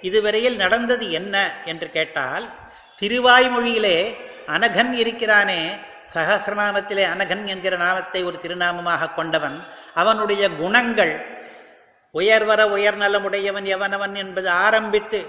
[0.02, 2.46] இதுவரையில் நடந்தது என்ன என்று கேட்டால்
[3.02, 3.98] திருவாய்மொழியிலே
[4.48, 5.62] அனகன் இருக்கிறானே
[6.14, 9.58] சகசிரநாமத்திலே அனகன் என்கிற நாமத்தை ஒரு திருநாமமாக கொண்டவன்
[9.94, 11.41] அவனுடைய குணங்கள்
[12.16, 15.20] உயர்வர உயர்நலமுடையவன் எவனவன் என்பது ஆரம்பித்து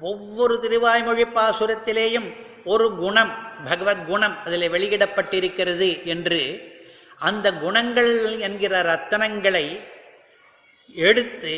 [0.00, 2.28] ஒவ்வொரு திருவாய்மொழி பாசுரத்திலேயும்
[2.64, 3.32] ஒரு குணம்
[3.64, 6.40] பகவத் குணம் அதில் வெளியிடப்பட்டிருக்கிறது என்று
[7.18, 9.66] அந்த குணங்கள் என்கிற ரத்தனங்களை
[10.94, 11.52] எடுத்து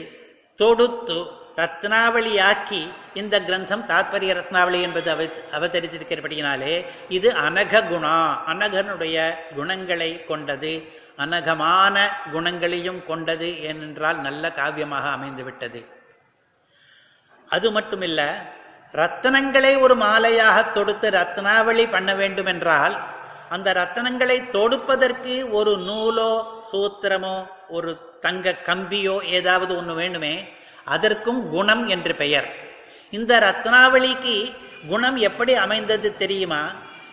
[0.59, 1.19] தொடுத்து
[1.57, 2.83] ரத்னாவளியாக்கி
[3.21, 5.25] இந்த கிரந்தம் தாத்பரிய ரத்னாவளி என்பது அவ
[5.57, 6.75] அவதரித்திருக்கிறபடியினாலே
[7.09, 8.17] இது அனக குணா
[8.53, 9.17] அனகனுடைய
[9.57, 10.75] குணங்களை கொண்டது.
[11.17, 11.97] அனகமான
[12.33, 15.81] குணங்களையும் கொண்டது ஏனென்றால் நல்ல காவியமாக அமைந்துவிட்டது.
[17.49, 18.21] அது மட்டுமில்ல
[18.93, 22.95] ரத்தனங்களை ஒரு மாலையாக தொடுத்து ரத்னாவளி பண்ண வேண்டும் என்றால்
[23.49, 26.33] அந்த ரத்தனங்களை தொடுப்பதற்கு ஒரு நூலோ
[26.73, 27.37] சூத்திரமோ
[27.69, 30.35] ஒரு தங்க கம்பியோ ஏதாவது ஒன்று வேண்டுமே
[30.85, 32.49] அதற்கும் குணம் என்று பெயர்.
[33.11, 34.37] இந்த ரத்னாவளிக்கு
[34.89, 36.63] குணம் எப்படி அமைந்தது தெரியுமா?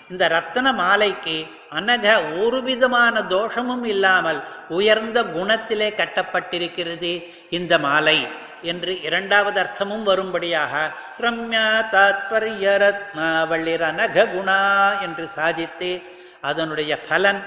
[0.09, 1.35] இந்த ரத்தன மாலைக்கு
[1.71, 2.05] அனக
[2.43, 7.11] ஒரு விதமான தோஷமும் இல்லாமல் உயர்ந்த குணத்திலே கட்டப்பட்டிருக்கிறது
[7.49, 8.27] இந்த மாலை
[8.61, 10.73] என்று இரண்டாவது அர்த்தமும் வரும்படியாக
[11.21, 14.59] ரம்யா தாத்பரிய ரத்னாவளிர் அனக குணா
[15.01, 16.01] என்று சாதித்து
[16.41, 17.41] அதனுடைய பலன்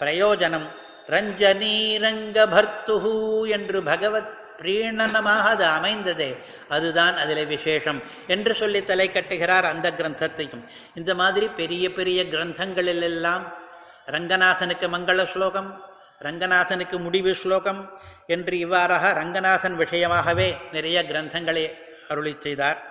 [0.00, 0.68] பிரயோஜனம்
[1.08, 3.16] ரஞ்சனீ ரங்க பர்த்துஹு
[3.48, 6.36] என்று பகவத் பிரீணனமாக அது அமைந்ததே.
[6.68, 10.64] அதுதான் அதில் விசேஷம் என்று சொல்லி தலை கட்டுகிறார் அந்த கிரந்தத்தையும்.
[10.94, 13.44] இந்த மாதிரி பெரிய பெரிய கிரந்தங்களிலெல்லாம்
[14.06, 15.84] ரங்கநாதனுக்கு மங்கள ஸ்லோகம்
[16.20, 22.82] ரங்கநாதனுக்கு முடிவு ஸ்லோகம் என்று இவ்வாறாக ரங்கநாதன் விஷயமாகவே நிறைய கிரந்தங்களை அருளி செய்தார்.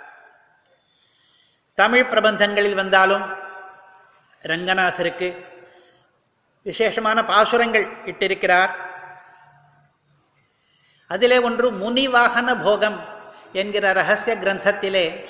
[1.75, 3.25] தமிழ் பிரபந்தங்களில் வந்தாலும்
[4.41, 5.45] ரங்கநாதருக்கு
[6.63, 8.71] விசேஷமான பாசுரங்கள் இட்டிருக்கிறார்.
[11.07, 12.99] அதிலே ஒன்று முனிவாகன போகம்
[13.53, 15.25] என்கிற ரகசிய கிரந்தத்திலே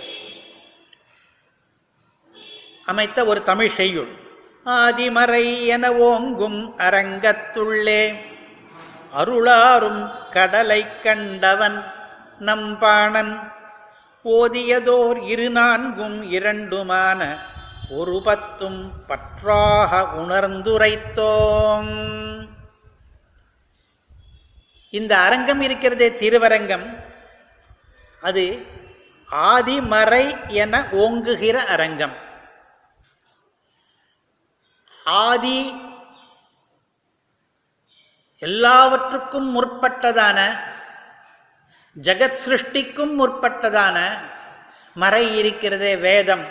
[2.85, 4.28] அமைத்த ஒரு தமிழ் செய்யுள்.
[4.69, 8.15] ஆதிமறை என ஓங்கும் அரங்கத்துள்ளே.
[9.17, 11.83] அருளாரும் கடலை கண்டவன்
[12.39, 13.51] நம்பாணன்.
[14.23, 17.37] ஓதியதோர் இரு நான்கும் இரண்டுமான
[17.89, 21.89] ஒரு பத்தும் பற்றாக உணர்ந்துரைத்தோம்.
[24.91, 27.03] இந்த அரங்கம் இருக்கிறதே திருவரங்கம்.
[28.21, 28.65] அது
[29.31, 32.27] ஆதிமறை என ஓங்குகிற அரங்கம்.
[35.05, 35.73] ஆதி
[38.37, 40.39] எல்லாவற்றுக்கும் முற்பட்டதான
[41.95, 43.97] ஜெகத் சிருஷ்டிக்கும் முற்பட்டதான
[44.93, 46.45] மறை இருக்கிறதே வேதம்.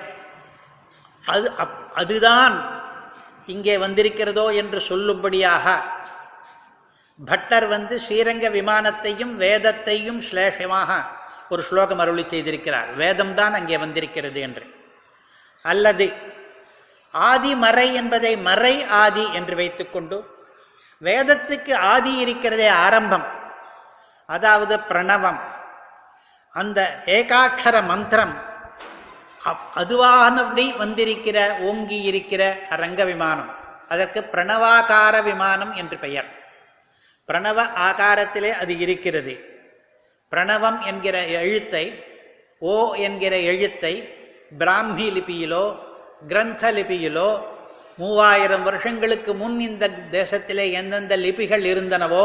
[1.24, 2.54] அது அப் அதுதான்
[3.46, 5.66] இங்கே வந்திருக்கிறதோ என்று சொல்லும்படியாக
[7.20, 10.90] பட்டர் வந்து ஸ்ரீரங்க விமானத்தையும் வேதத்தையும் ஸ்லேஷமாக
[11.48, 12.94] ஒரு ஸ்லோகம் அருளி செய்திருக்கிறார்.
[12.94, 14.64] வேதம் தான் அங்கே வந்திருக்கிறது என்று.
[15.62, 16.06] அல்லது
[17.12, 20.36] ஆதி மறை என்பதை மறை ஆதி என்று வைத்துக்கொண்டு
[21.02, 23.26] வேதத்துக்கு ஆதி இருக்கிறதே ஆரம்பம்
[24.26, 25.40] அதாவது பிரணவம்.
[26.50, 28.46] அந்த ஏகாட்சர மந்திரம்
[29.76, 33.50] அதுவானபடி வந்திருக்கிற ஓங்கி இருக்கிற ரங்க விமானம்.
[33.88, 36.28] அதற்கு பிரணவாகார விமானம் என்று பெயர்.
[37.28, 39.34] பிரணவ ஆகாரத்திலே அது இருக்கிறது.
[40.30, 42.04] பிரணவம் என்கிற எழுத்தை
[42.58, 43.94] ஓ என்கிற எழுத்தை
[44.58, 45.86] பிராமி லிபியிலோ
[46.22, 47.28] கிரந்த லிபியிலோ
[47.96, 52.24] மூவாயிரம் வருஷங்களுக்கு முன் இந்த தேசத்திலே எந்தெந்த லிபிகள் இருந்தனவோ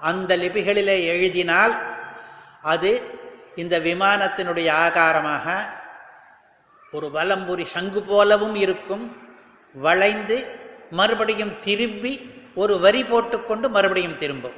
[0.00, 1.74] அந்த லிபிகளிலே எழுதினால்
[2.62, 2.90] அது
[3.54, 5.46] இந்த விமானத்தினுடைய ஆகாரமாக
[6.92, 9.16] ஒரு வலம்புரி சங்கு போலவும் இருக்கும்.
[9.74, 10.36] வளைந்து
[10.90, 14.54] மறுபடியும் திரும்பி ஒரு வரி போட்டுக்கொண்டு மறுபடியும் திரும்பும்.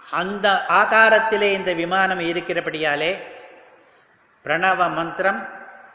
[0.00, 3.12] அந்த ஆகாரத்திலே இந்த விமானம் இருக்கிறபடியாலே
[4.44, 5.40] பிரணவ மந்திரம்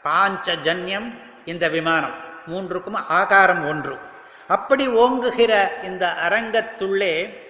[0.04, 1.08] பாஞ்சஜன்யம்
[1.44, 2.14] இந்த விமானம்.
[2.46, 3.98] மூன்றுக்கும் ஆகாரம் ஒன்று.
[4.48, 7.40] அப்படி ஓங்குகிற இந்த அரங்கத்துள்ளே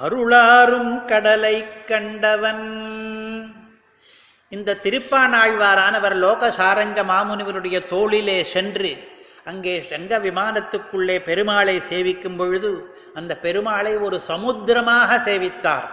[0.00, 2.66] அருளாரும் கடலை கண்டவன்.
[4.48, 14.20] இந்த திருப்பானாழ்வாரானவர் லோகசாரங்க மாமுனிவருடைய தோளிலே சென்று அங்கே செங்க விமானத்துக்குள்ளே பெருமாளை சேவிக்கும் பொழுது அந்த பெருமாளை ஒரு
[14.20, 15.86] சமுத்திரமாக சேவித்தார்.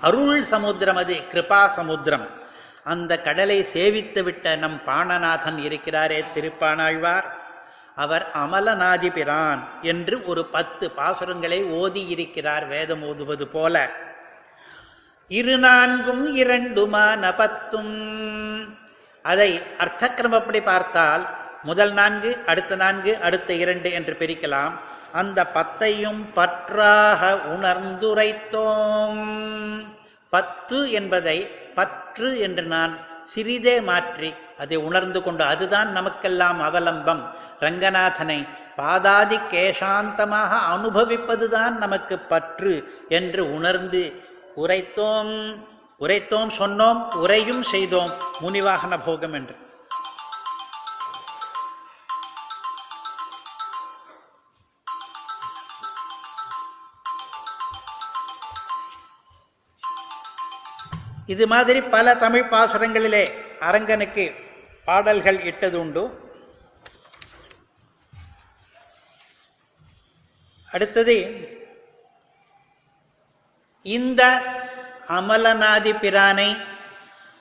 [0.00, 2.42] அருள் சமுத்திரம் அது கிருபா சமுத்திரம்.
[2.84, 7.24] அந்த கடலை சேவித்து விட்ட நம் பாணநாதன் இருக்கிறாரே திருப்பானாழ்வார்.
[7.96, 13.90] அவர் அமலநாதிபிரான் என்று ஒரு பத்து பாசுரங்களை ஓதி இருக்கிறார் வேதம் ஓதுவது போல.
[15.28, 17.94] இரு நான்கும் இரண்டுமான பத்தும்
[19.22, 21.24] அதை அர்த்தக்கிரமப்படி பார்த்தால்
[21.62, 24.72] முதல் நான்கு அடுத்த நான்கு அடுத்த இரண்டு என்று பிரிக்கலாம்.
[25.12, 29.22] அந்த பத்தையும் பற்றாக உணர்ந்துரைத்தோம்.
[30.30, 37.22] பத்து என்பதை பற்று என்று நான் சிறிதே மாற்றி அதை உணர்ந்து கொண்டு அதுதான் நமக்கெல்லாம் அவலம்பம்.
[37.60, 38.38] ரங்கநாதனை
[38.76, 42.74] பாதாதி கேசாந்தமாக அனுபவிப்பதுதான் நமக்கு பற்று
[43.08, 44.02] என்று உணர்ந்து
[44.56, 45.32] உரைத்தோம்
[46.00, 48.12] உரைத்தோம் சொன்னோம் உரையும் செய்தோம்.
[48.42, 49.54] முனிவாகன போகம் என்று.
[61.28, 63.24] இது மாதிரி பல தமிழ் பாசுரங்களிலே
[63.60, 64.24] அரங்கனுக்கு
[64.88, 66.02] பாடல்கள் இட்டது உண்டு
[70.68, 71.16] அடுத்தது
[73.86, 74.22] இந்த
[75.10, 76.50] அமலநாதி பிரானை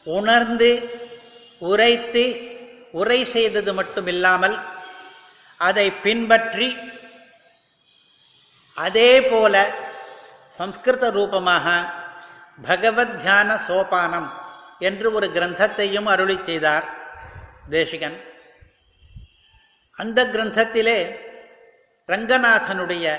[0.07, 0.71] உணர்ந்து
[1.61, 2.23] உரைத்து
[2.91, 4.55] உரை செய்தது மட்டுமில்லாமல்
[5.59, 6.67] அதை பின்பற்றி
[8.77, 9.55] அதே போல
[10.59, 11.67] சம்ஸ்கிருத ரூபமாக
[12.61, 14.31] பகவத் தியான சோபானம்
[14.79, 16.85] என்று ஒரு கிரந்தத்தையும் அருளி செய்தார்
[17.69, 18.23] தேசிகன்.
[19.91, 21.15] அந்த கிரந்தத்திலே
[22.07, 23.15] ரங்கநாதனுடைய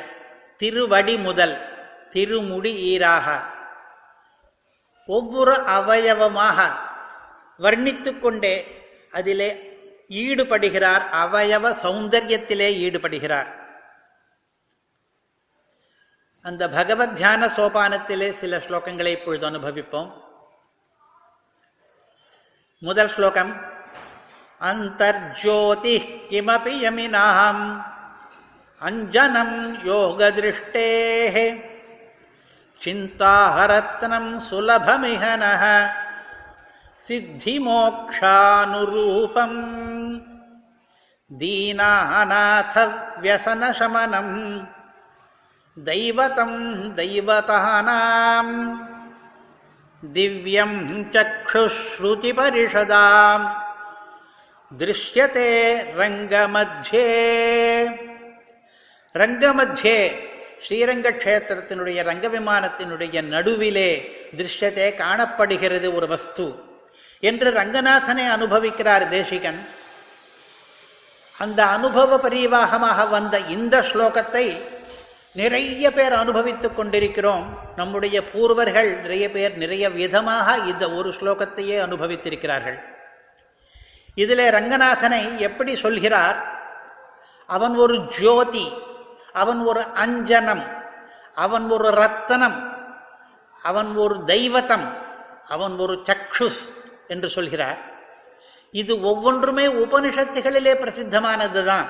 [0.56, 1.72] திருவடி முதல்
[2.10, 3.42] திருமுடி ஈராக
[5.06, 6.70] ஒவ்வொரு அவயவமாக
[7.58, 9.72] வர்ணித்து கொண்டே அதிலே
[10.08, 13.63] ஈடுபடுகிறார் அவயவ சௌந்தரியத்திலே ஈடுபடுகிறார்.
[16.45, 20.09] அந்த பகவத் தியான சோபானத்திலே சில ஸ்லோகங்களை இப்பொழுது அனுபவிப்போம்
[22.81, 23.51] முதல் ஸ்லோகம்
[24.61, 25.95] அந்தர்ஜோதி
[26.29, 27.63] கிமபி யமினாம்
[28.81, 30.87] அஞ்சனம் யோகதிருஷ்டே
[32.81, 35.63] சிந்தாஹரத்னம் சுலபமிஹனः
[38.21, 39.59] சித்திமோக்ஷானுரூபம்
[41.31, 42.75] தீனாநாத
[43.21, 44.35] வியசனசமனம்
[45.77, 46.51] दैवतं
[46.95, 48.47] दैवतानां
[50.03, 50.73] दिव्यं
[51.13, 53.39] चक्षुश्रुतिपरिषदां
[54.71, 55.49] दृश्यते
[55.99, 57.05] ரங்கமத்தியே
[59.15, 59.99] ரங்கமத்தியே
[60.63, 66.47] ஸ்ரீரங்க க்ஷேத்திரத்தினுடைய ரங்க விமானத்தினுடைய நடுவிலே திருஷ்யத்தை காணப்படுகிறது ஒரு வஸ்து
[67.23, 69.59] என்று ரங்கநாதனை அனுபவிக்கிறார் தேசிகன்
[71.35, 74.45] அந்த அனுபவ பரிவாகமாக வந்த இந்த ஸ்லோகத்தை
[75.34, 77.46] நிறைய பேர் அனுபவித்துக் கொண்டிருக்கிறோம்.
[77.76, 82.78] நம்முடைய பூர்வர்கள் நிறைய பேர் நிறைய விதமாக இந்த ஒரு ஸ்லோகத்தையே அனுபவித்திருக்கிறார்கள்.
[84.14, 86.38] இதில் ரங்கநாதனை எப்படி சொல்கிறார்?
[87.46, 88.72] அவன் ஒரு ஜோதி
[89.32, 90.64] அவன் ஒரு அஞ்சனம்
[91.34, 92.58] அவன் ஒரு ரத்தனம்
[93.62, 94.86] அவன் ஒரு தெய்வத்தம்
[95.48, 96.62] அவன் ஒரு சக்ஷுஸ்
[97.08, 97.78] என்று சொல்கிறார்.
[98.70, 101.88] இது ஒவ்வொன்றுமே உபனிஷத்துகளிலே பிரசித்தமானது தான்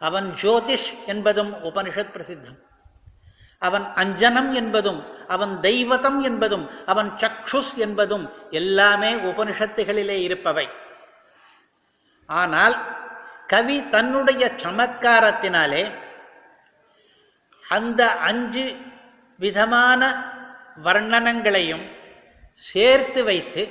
[0.00, 2.58] அவன் ஜோதிஷ் என்பதும் உபனிஷத் பிரசித்தம்.
[3.58, 10.68] அவன் அஞ்சனம் என்பதும் அவன் தெய்வதம் என்பதும் அவன் சக்ஷுஸ் என்பதும் எல்லாமே உபனிஷத்துகளிலே இருப்பவை.
[12.26, 12.76] ஆனால்
[13.46, 15.84] கவி தன்னுடைய சமத்காரத்தினாலே
[17.68, 18.64] அந்த அஞ்சு
[19.38, 20.02] விதமான
[20.84, 21.84] வர்ணனங்களையும்
[22.52, 23.62] சேர்த்து வைத்து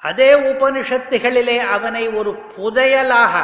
[0.00, 3.34] அதே உபனிஷத்துகளிலே அவனை ஒரு புதையலாக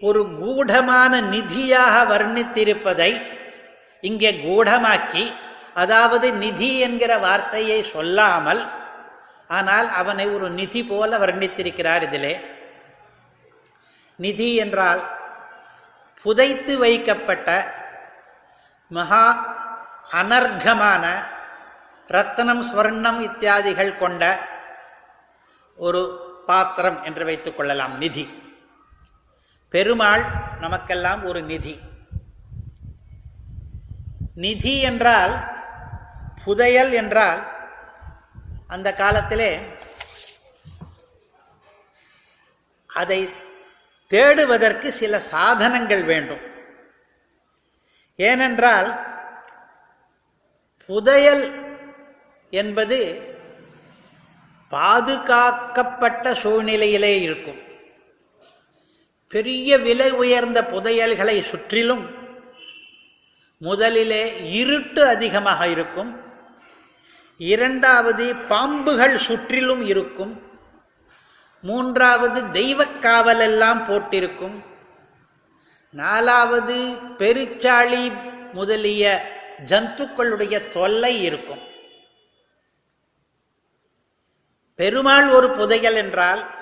[0.00, 3.26] ஒரு கூடமான நிதியாக வர்ணித்திருப்பதை
[4.00, 5.32] இங்கே கூடமாக்கி
[5.74, 8.62] அதாவது நிதி என்கிற வார்த்தையை சொல்லாமல்
[9.48, 12.40] ஆனால் அவனை ஒரு நிதி போல வர்ணித்திருக்கிறார் இதிலே.
[14.16, 15.02] நிதி என்றால்
[16.22, 17.74] புதைத்து வைக்கப்பட்ட
[18.88, 19.56] மகா
[20.12, 21.24] அனர்கமான
[22.08, 24.38] ரத்தனம் ஸ்வர்ணம் இத்தியாதிகள் கொண்ட
[25.76, 26.00] ஒரு
[26.46, 27.98] பாத்திரம் என்று வைத்துக் கொள்ளலாம்.
[27.98, 28.39] நிதி.
[29.70, 30.24] பெருமாள்
[30.60, 31.80] நமக்கெல்லாம் ஒரு நிதி.
[34.34, 35.34] நிதி என்றால்
[36.44, 37.40] புதையல் என்றால்
[38.66, 39.52] அந்த காலத்திலே
[42.86, 43.30] அதை
[44.06, 46.44] தேடுவதற்கு சில சாதனங்கள் வேண்டும்.
[48.16, 49.16] ஏனென்றால்
[50.86, 51.44] புதையல்
[52.50, 52.98] என்பது
[54.68, 57.69] பாதுகாக்கப்பட்ட சூழ்நிலையிலே இருக்கும்.
[59.30, 62.10] பெரிய விலை உயர்ந்த புதையல்களை சுற்றிலும்
[63.58, 66.20] முதலிலே இருட்டு அதிகமாக இருக்கும்.
[67.38, 70.42] இரண்டாவது பாம்புகள் சுற்றிலும் இருக்கும்.
[71.62, 74.62] மூன்றாவது தெய்வக்காவல் எல்லாம் போட்டிருக்கும்.
[75.90, 76.76] நாலாவது
[77.18, 78.02] பெருச்சாளி
[78.52, 79.32] முதலிய
[79.64, 81.62] ஜந்துக்களுடைய தொல்லை இருக்கும்.
[84.74, 86.59] பெருமாள் ஒரு புதையல் என்றால்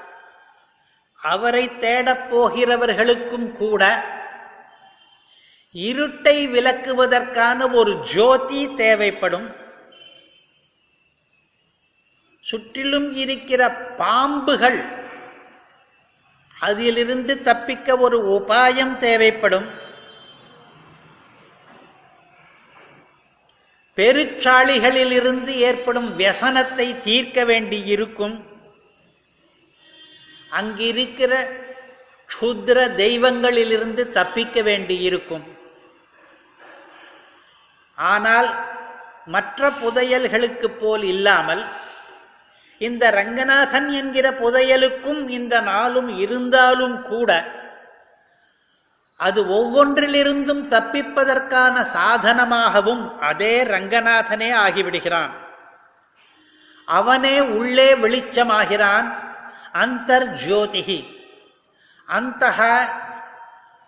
[1.22, 4.04] அவரை தேடப் போகிறவர்களுக்கும் கூட
[5.72, 9.54] இருட்டை விளக்குவதற்கான ஒரு ஜோதி தேவைப்படும்.
[12.40, 14.84] சுற்றிலும் இருக்கிற பாம்புகள்
[16.60, 19.68] அதிலிருந்து தப்பிக்க ஒரு உபாயம் தேவைப்படும்.
[23.96, 28.47] பெருச்சாளிகளிலிருந்து ஏற்படும் வியசனத்தை தீர்க்க வேண்டி இருக்கும்
[30.50, 31.32] அங்கிருக்கிற
[32.28, 35.44] க்ஷுத்ர தெய்வங்களிலிருந்து தப்பிக்க வேண்டியிருக்கும்.
[37.98, 38.48] ஆனால்
[39.26, 41.64] மற்ற புதையல்களுக்கு போல் இல்லாமல்
[42.78, 47.30] இந்த ரங்கநாதன் என்கிற புதையலுக்கும் இந்த நாளும் இருந்தாலும் கூட
[49.16, 55.32] அது ஒவ்வொன்றிலிருந்தும் தப்பிப்பதற்கான சாதனமாகவும் அதே ரங்கநாதனே ஆகிவிடுகிறான்.
[56.84, 59.27] அவனே உள்ளே வெளிச்சமாகிறான்.
[59.72, 61.16] அந்தர் ஜோதிகி
[62.04, 62.44] அந்த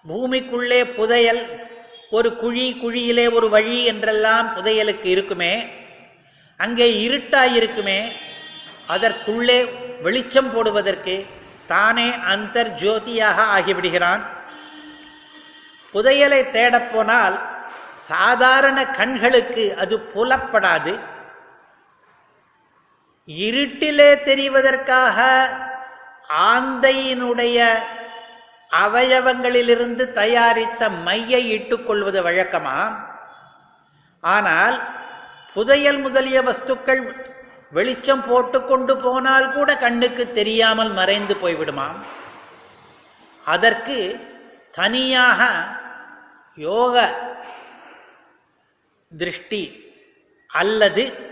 [0.09, 1.69] பூமிக்குள்ளே புதையல்
[2.11, 5.67] ஒரு குழி குழியிலே ஒரு வழி என்றெல்லாம் புதையலுக்கு இருக்குமே
[6.57, 8.13] அங்கே இருட்டாயிருக்குமே
[8.87, 9.65] அதற்குள்ளே
[10.03, 11.27] வெளிச்சம் போடுவதற்கு
[11.67, 14.21] தானே அந்தர் ஜோதியாக ஆகிவிடுகிறான்.
[15.95, 17.41] புதையலை தேடப்போனால்
[17.95, 20.99] சாதாரண கண்களுக்கு அது புலப்படாது.
[23.29, 25.19] இருட்டிலே தெரிவதற்காக
[26.29, 27.59] ஆந்தையினுடைய
[28.71, 33.07] அவயவங்களிலிருந்து தயாரித்த மையை இட்டுக்கொள்வது வழக்கமா?
[34.21, 34.77] ஆனால்
[35.55, 37.29] புதையல் முதலிய வஸ்துக்கள்
[37.71, 41.99] வெளிச்சம் போட்டு கொண்டு போனால் கூட கண்ணுக்கு தெரியாமல் மறைந்து போய்விடுமாம்
[43.45, 44.21] அதற்கு
[44.73, 45.51] தனியாக
[46.55, 47.15] யோக
[49.19, 49.93] திருஷ்டி
[50.47, 51.30] அல்லது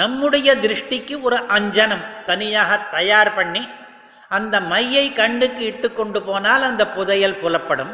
[0.00, 3.62] நம்முடைய திருஷ்டிக்கு ஒரு அஞ்சனம் தனியாக தயார் பண்ணி
[4.36, 7.92] அந்த மையை கண்ணுக்கு இட்டு கொண்டு போனால் அந்த புதையல் புலப்படும்.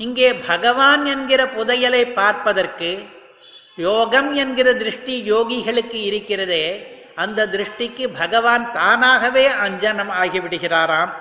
[0.00, 2.90] இங்கே பகவான் என்கிற புதையலை பார்ப்பதற்கு
[3.78, 6.64] யோகம் என்கிற திருஷ்டி யோகிகளுக்கு இருக்கிறதே
[7.22, 11.12] அந்த திருஷ்டிக்கு பகவான் தானாகவே அஞ்சனம் ஆகிவிடுகிறாராம்.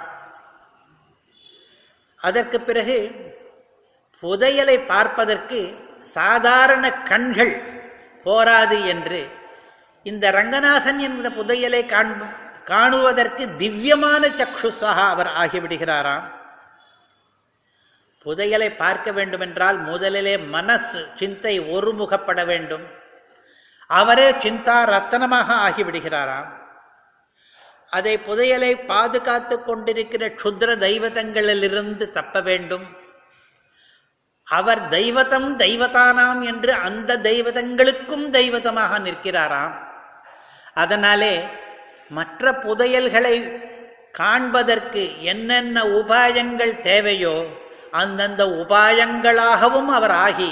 [2.21, 2.97] அதற்கு பிறகு
[4.23, 5.59] புதையலை பார்ப்பதற்கு
[6.17, 7.55] சாதாரண கண்கள்
[8.25, 9.21] போராது என்று
[10.09, 12.25] இந்த ரங்கநாதன் என்கிற புதையலை காண்ப
[12.65, 16.25] காணுவதற்கு திவ்யமான சக்ஷுசாக அவர் ஆகிவிடுகிறாராம்.
[18.25, 22.85] புதையலை பார்க்க வேண்டுமென்றால் முதலிலே மனசு சிந்தை ஒருமுகப்பட வேண்டும்.
[23.87, 26.51] அவரே சிந்தா ரத்தனமாக ஆகிவிடுகிறாராம்.
[27.89, 32.85] அதை புதையலை பாதுகாத்து கொண்டிருக்கிற க்ஷுத்ர தெய்வதங்களிலிருந்து தப்ப வேண்டும்.
[34.47, 39.75] அவர் தெய்வதம் தெய்வதானாம் என்று அந்த தெய்வதங்களுக்கும் தெய்வதமாக நிற்கிறாராம்.
[40.75, 41.35] அதனாலே
[42.09, 43.35] மற்ற புதையல்களை
[44.11, 47.35] காண்பதற்கு என்னென்ன உபாயங்கள் தேவையோ
[48.01, 50.51] அந்தந்த உபாயங்களாகவும் அவர் ஆகி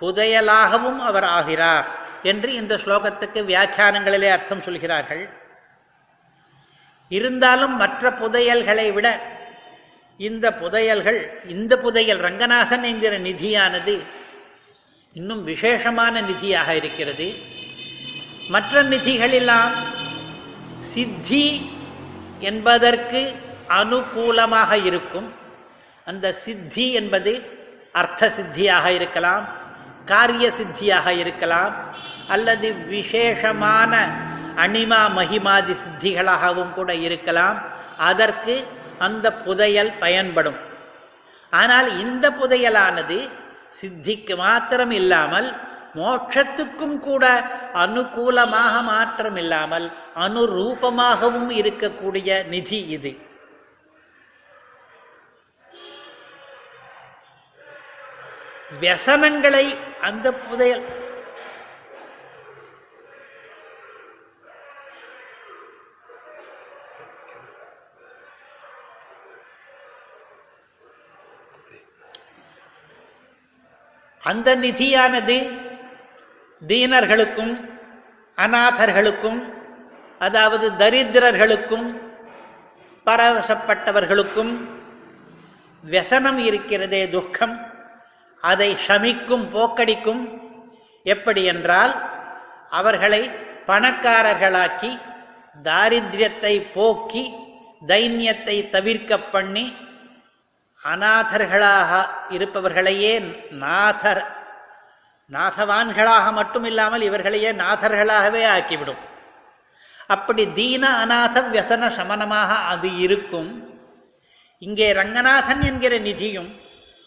[0.00, 1.86] புதையலாகவும் அவர் ஆகிறார்
[2.30, 5.22] என்று இந்த ஸ்லோகத்துக்கு வியாக்கியானங்களிலே அர்த்தம் சொல்கிறார்கள்.
[7.10, 9.08] இருந்தாலும் மற்ற புதையல்களை விட
[10.16, 11.20] இந்த புதையல்கள்
[11.54, 13.94] இந்த புதையல் ரங்கநாதன் என்கிற நிதியானது
[15.18, 17.28] இன்னும் விசேஷமான நிதியாக இருக்கிறது.
[18.48, 19.72] மற்ற நிதிகளெல்லாம்
[20.78, 21.70] சித்தி
[22.38, 23.34] என்பதற்கு
[23.68, 25.32] அனுகூலமாக இருக்கும்.
[26.04, 27.32] அந்த சித்தி என்பது
[27.92, 29.44] அர்த்த சித்தியாக இருக்கலாம்
[30.04, 31.74] காரிய சித்தியாக இருக்கலாம்
[32.28, 34.08] அல்லது விசேஷமான
[34.56, 37.58] அனிமா மகிமாதி சித்திகளாகவும் கூட இருக்கலாம்.
[37.96, 38.64] அதற்கு
[38.98, 40.58] அந்த புதையல் பயன்படும்.
[41.50, 43.28] ஆனால் இந்த புதையலானது
[43.82, 45.48] சித்திக்கு மாத்திரம் இல்லாமல்
[45.94, 47.24] மோட்சத்துக்கும் கூட
[47.74, 53.12] அனுகூலமாக மாற்றம் இல்லாமல் அனுரூபமாகவும் இருக்கக்கூடிய நிதி இது.
[58.80, 59.66] வியசனங்களை
[60.00, 60.84] அந்த புதையல்.
[74.22, 75.61] அந்த நிதியானது
[76.66, 77.52] தீனர்களுக்கும்
[78.38, 79.40] அநாதர்களுக்கும்
[80.18, 81.86] அதாவது தரித்திரர்களுக்கும்
[83.06, 84.52] பரவசப்பட்டவர்களுக்கும்
[85.84, 87.54] व्यசனம் இருக்கிறதே துக்கம்.
[88.40, 90.22] அதை ஷமிக்கும் போக்கடிக்கும்.
[91.02, 91.94] எப்படி என்றால்
[92.70, 93.30] அவர்களை
[93.66, 94.90] பணக்காரர்களாக்கி
[95.62, 97.32] தாரித்யத்தை போக்கி
[97.86, 99.76] தைன்யத்தை தவிர்க்க பண்ணி
[100.84, 101.90] அநாதர்களாக
[102.28, 103.14] இருப்பவர்களையே
[103.50, 104.22] நாதர்
[105.34, 109.02] நாதவான்களாக மட்டும் இல்லாமல் இவர்களையே நாதர்களாகவே ஆக்கிவிடும்.
[110.14, 113.50] அப்படி தீன அநாத வியசன சமனமாக அது இருக்கும்.
[114.62, 116.50] இங்கே ரங்கநாதன் என்கிற நிதியும்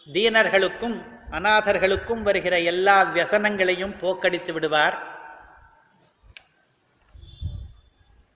[0.07, 0.95] தீனர்களுக்கும்
[1.37, 4.97] அநாதர்களுக்கும் வருகிற எல்லா வியசனங்களையும் போக்கடித்து விடுவார்.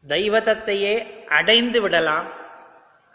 [0.05, 0.93] தெய்வதத்தையே
[1.39, 2.27] அடைந்து விடலாம்.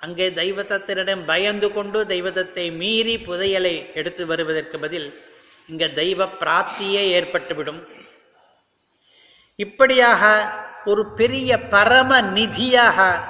[0.00, 5.08] அங்கே தெய்வதத்தினிடம் பயந்து கொண்டு தெய்வதத்தை மீறி புதையலை எடுத்து வருவதற்கு பதில்
[5.66, 7.86] இங்க தெய்வ பிராப்தியே ஏற்பட்டுவிடும்.
[9.56, 10.52] இப்படியாக
[10.84, 13.22] ஒரு பெரிய பரம நிதியாக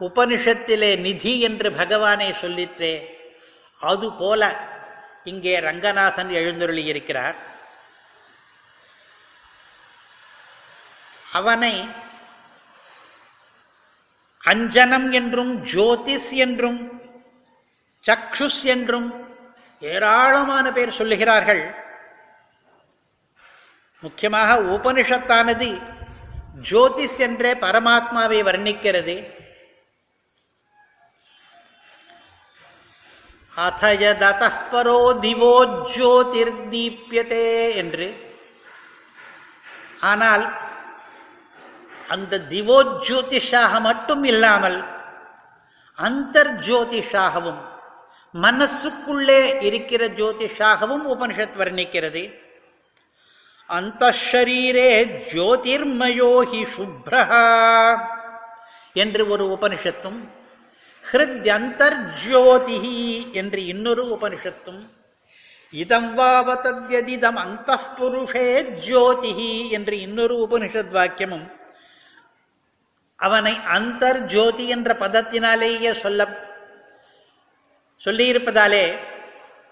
[0.00, 3.08] உபனிஷத்திலே நிதி என்று பகவானே சொல்லிற்றே
[3.80, 4.42] அதுபோல
[5.24, 7.36] இங்கே ரங்கநாதன் எழுந்தருளி இருக்கிறார்
[11.32, 11.88] அவனை
[14.44, 17.00] அஞ்சனம் என்றும் ஜோதிஷ் என்றும்
[18.04, 19.23] சக்ஷுஸ் என்றும்
[19.92, 21.62] ஏராளமான பேர் சொல்லுகிறார்கள்.
[24.02, 25.68] முக்கியமாக உபனிஷத்தானது
[26.70, 29.16] ஜோதிஷ் என்றே பரமாத்மாவை வர்ணிக்கிறது.
[33.66, 35.56] அத்தயதோ திவோ
[35.96, 37.50] ஜோதிர்தீப்யதே
[37.82, 38.08] என்று.
[40.12, 40.44] ஆனால்
[42.14, 44.78] அந்த திவோஜோதிஷாக மட்டும் இல்லாமல்
[45.98, 47.62] அந்தர்ஜோதிஷாகவும்
[48.34, 52.22] மனசுக்குள்ளே இருக்கிற ஜோதிஷாகவும் உபனிஷத் வர்ணிக்கிறது.
[53.70, 54.90] அந்த ஷரீரே
[55.32, 57.44] ஜோதிர்மயோஹி சுப்ரஹா
[59.02, 60.18] என்று ஒரு உபனிஷத்தும்
[61.04, 62.98] ஹிருத்யந்தர்ஜோதிஹி
[63.40, 64.82] என்று இன்னொரு உபனிஷத்தும்
[65.72, 68.48] இதம் வாவதத்யதிதம் அந்த புருஷே
[68.88, 71.46] ஜோதிஹி என்று இன்னொரு உபனிஷத் வாக்கியமும்
[73.18, 76.20] அவனை அந்தர் ஜோதி என்ற பதத்தினாலேயே சொல்ல
[78.04, 78.96] சொல்லியிருப்பதாலே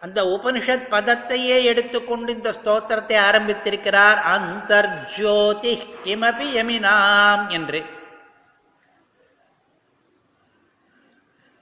[0.00, 4.18] அந்த உபனிஷத் பதத்தையே எடுத்துக்கொண்டு இந்த ஸ்தோத்திரத்தை ஆரம்பித்திருக்கிறார்.
[4.34, 7.84] அந்தர்ஜோதி கிமபி யமினாம் என்று.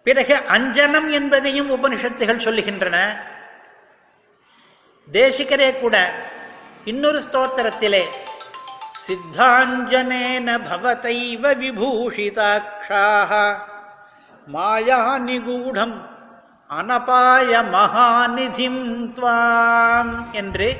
[0.02, 3.16] பிறகு அஞ்சனம் என்பதையும் உபனிஷத்துகள் சொல்லுகின்றன.
[5.12, 6.12] தேசிகரே கூட
[6.84, 8.04] இன்னொரு ஸ்தோத்திரத்திலே
[9.08, 13.58] சித்தாஞ்சனேன பவதைவ விபூஷிதாட்சாக
[14.46, 16.09] மாயா நிகூடம்
[16.70, 20.76] அனபாய மகாநிதிம் துவாம் என்று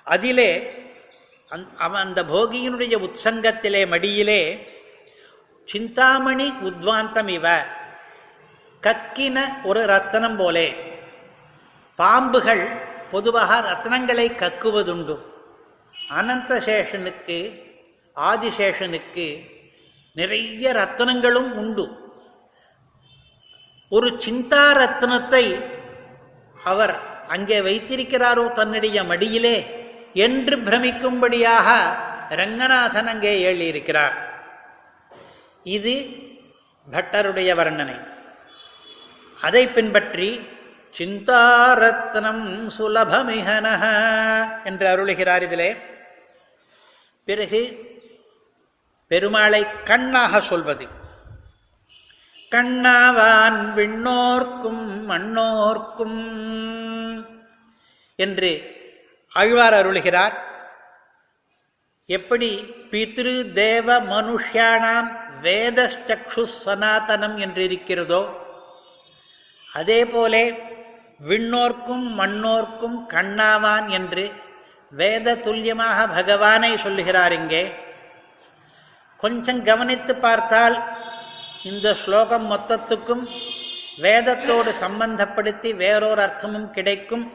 [0.05, 0.81] அதிலே
[1.79, 4.69] அவன் அந்த போகியினுடைய உற்சங்கத்திலே மடியிலே
[5.65, 7.63] சிந்தாமணி உத்வாந்தம் இவ.
[8.83, 10.69] கக்கின ஒரு ரத்தனம் போலே.
[11.99, 12.65] பாம்புகள்
[13.13, 15.17] பொதுவாக ரத்னங்களை கக்குவதுண்டு.
[16.17, 17.39] அனந்த சேஷனுக்கு
[18.17, 19.27] ஆதிசேஷனுக்கு
[20.13, 21.87] நிறைய ரத்தனங்களும் உண்டு.
[23.89, 25.45] ஒரு சிந்தா ரத்னத்தை
[26.57, 26.95] அவர்
[27.35, 29.57] அங்கே வைத்திருக்கிறாரோ தன்னுடைய மடியிலே
[30.27, 31.69] என்று பிரமிக்கும்படியாக
[32.41, 34.17] ரங்கநாதன் அங்கே எழுதியிருக்கிறார்
[35.77, 35.95] இது
[36.89, 37.97] பட்டருடைய வர்ணனை.
[39.41, 40.49] அதை பின்பற்றி
[40.99, 43.85] சிந்தாரத்னம் சுலபமிகனக
[44.65, 45.77] என்று அருளுகிறார் இதிலே.
[47.25, 47.61] பிறகு
[49.11, 50.87] பெருமாளை கண்ணாக சொல்வது.
[52.51, 56.21] கண்ணாவான் விண்ணோர்க்கும் மண்ணோர்க்கும்
[58.17, 58.77] என்று
[59.29, 60.33] ஆழ்வார் அருளுகிறார்.
[62.07, 62.75] எப்படி?
[62.91, 68.47] பித்ரு தேவ மனுஷியானாம் வேதச்சக்ஷு சனாதனம் என்று இருக்கிறதோ
[69.81, 70.45] அதே போலே
[71.29, 74.25] விண்ணோர்க்கும் மண்ணோர்க்கும் கண்ணாவான் என்று
[75.01, 77.63] வேத துல்லியமாக பகவானை சொல்லுகிறார் இங்கே.
[79.23, 80.77] கொஞ்சம் கவனித்து பார்த்தால்
[81.71, 83.25] இந்த ஸ்லோகம் மொத்தத்துக்கும்
[84.05, 87.27] வேதத்தோடு சம்பந்தப்படுத்தி வேறொரு அர்த்தமும் கிடைக்கும்.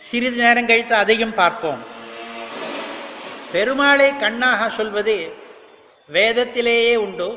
[0.00, 1.80] சிறிது நேரம் கழித்து அதையும் பார்ப்போம்.
[3.52, 5.16] பெருமாளை கண்ணாக சொல்வது
[6.08, 7.28] வேதத்திலேயே உண்டு.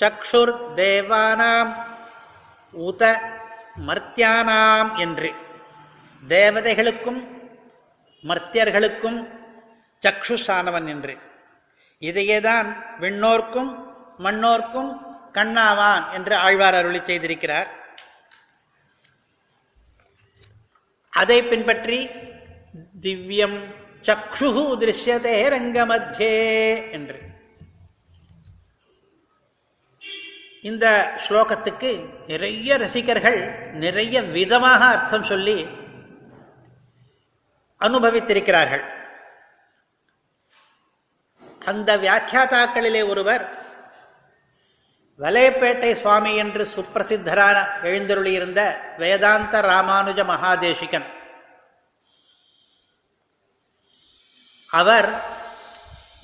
[0.00, 1.72] சக்ஷுர் தேவானாம்
[2.86, 3.02] உத
[3.86, 5.30] மர்த்தியானாம் என்று.
[6.28, 7.20] தேவதைகளுக்கும்
[8.28, 9.18] மர்த்தியர்களுக்கும்
[10.02, 11.14] சக்ஷுசானவன் என்று.
[12.02, 12.68] இதையேதான்
[13.00, 13.70] விண்ணோர்க்கும்
[14.18, 14.90] மண்ணோர்க்கும்
[15.32, 17.68] கண்ணாவான் என்று ஆழ்வார் அருளி செய்திருக்கிறார்.
[21.12, 21.98] அதை பின்பற்றி
[23.02, 23.58] திவ்யம்
[24.06, 24.48] சக்ஷு
[24.80, 26.36] திருஷ்யதே ரங்கமத்தியே
[26.90, 27.18] என்று.
[30.68, 30.86] இந்த
[31.24, 31.90] ஸ்லோகத்துக்கு
[32.30, 33.40] நிறைய ரசிகர்கள்
[33.84, 35.58] நிறைய விதமாக அர்த்தம் சொல்லி
[37.80, 38.84] அனுபவித்திருக்கிறார்கள்.
[41.70, 43.44] அந்த வியாக்கியாதாக்களிலே ஒருவர்
[45.20, 47.56] வலையப்பேட்டை சுவாமி என்று சுப்பிரசித்தரான
[47.88, 48.60] எழுந்தருளியிருந்த
[49.02, 51.06] வேதாந்த ராமானுஜ மகாதேசிகன்.
[54.70, 55.08] அவர்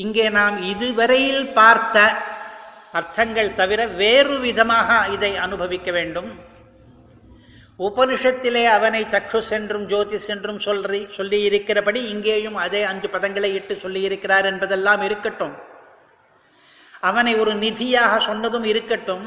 [0.05, 1.99] இங்கே நாம் இதுவரையில் பார்த்த
[2.99, 6.31] அர்த்தங்கள் தவிர வேறு விதமாக இதை அனுபவிக்க வேண்டும்.
[7.87, 14.01] உபனிஷத்திலே அவனை சக்ஷுஸ் என்றும் ஜோதிஷ் என்றும் சொல்லி சொல்லி இருக்கிறபடி இங்கேயும் அதே அஞ்சு பதங்களை இட்டு சொல்லி
[14.09, 15.55] இருக்கிறார் என்பதெல்லாம் இருக்கட்டும்.
[17.09, 19.27] அவனை ஒரு நிதியாக சொன்னதும் இருக்கட்டும்.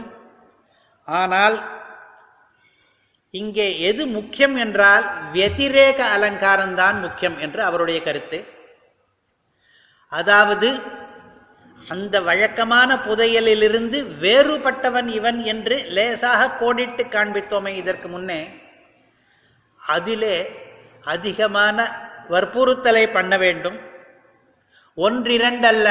[1.08, 1.58] ஆனால்
[3.34, 5.06] இங்கே எது முக்கியம் என்றால்
[5.36, 8.40] வெதிரேக அலங்காரம்தான் முக்கியம் என்று அவருடைய கருத்து.
[10.12, 10.70] அதாவது
[11.88, 18.50] அந்த வழக்கமான புதையலிலிருந்து வேறுபட்டவன் இவன் என்று லேசாக கோடிட்டு காண்பித்தோமே இதற்கு முன்னே.
[19.78, 20.50] அதிலே
[21.04, 21.78] அதிகமான
[22.30, 23.80] வற்புறுத்தலை பண்ண வேண்டும்.
[24.98, 25.88] ஒன்றிரண்டல்ல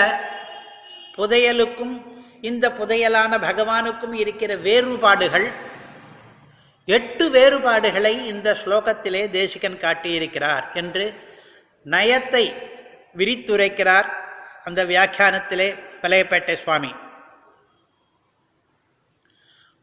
[1.16, 1.94] புதையலுக்கும்
[2.40, 5.48] இந்த புதையலான பகவானுக்கும் இருக்கிற வேறுபாடுகள்
[6.84, 11.14] எட்டு வேறுபாடுகளை இந்த ஸ்லோகத்திலே தேசிகன் காட்டியிருக்கிறார் என்று
[11.86, 12.52] நயத்தை
[13.16, 14.08] விரித்துரைக்கிறார்.
[14.64, 16.94] அந்த வியாக்கியானத்திலே பழையப்பேட்டை சுவாமி.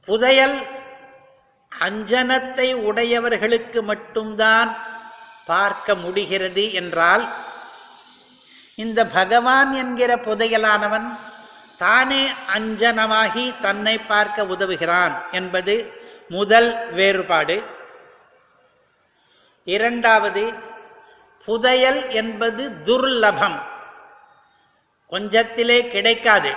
[0.06, 0.58] புதையல்
[1.72, 4.78] அஞ்சனத்தை உடையவர்களுக்கு மட்டும்தான்
[5.46, 7.24] பார்க்க முடிகிறது என்றால்
[8.76, 11.08] இந்த பகவான் என்கிற புதையலானவன்
[11.78, 12.24] தானே
[12.58, 15.76] அஞ்சனமாகி தன்னை பார்க்க உதவுகிறான் என்பது
[16.30, 17.64] முதல் வேறுபாடு.
[19.66, 20.54] இரண்டாவது
[21.46, 23.58] புதையல் என்பது துர்லபம்.
[25.14, 26.54] கொஞ்சத்திலே கிடைக்காது.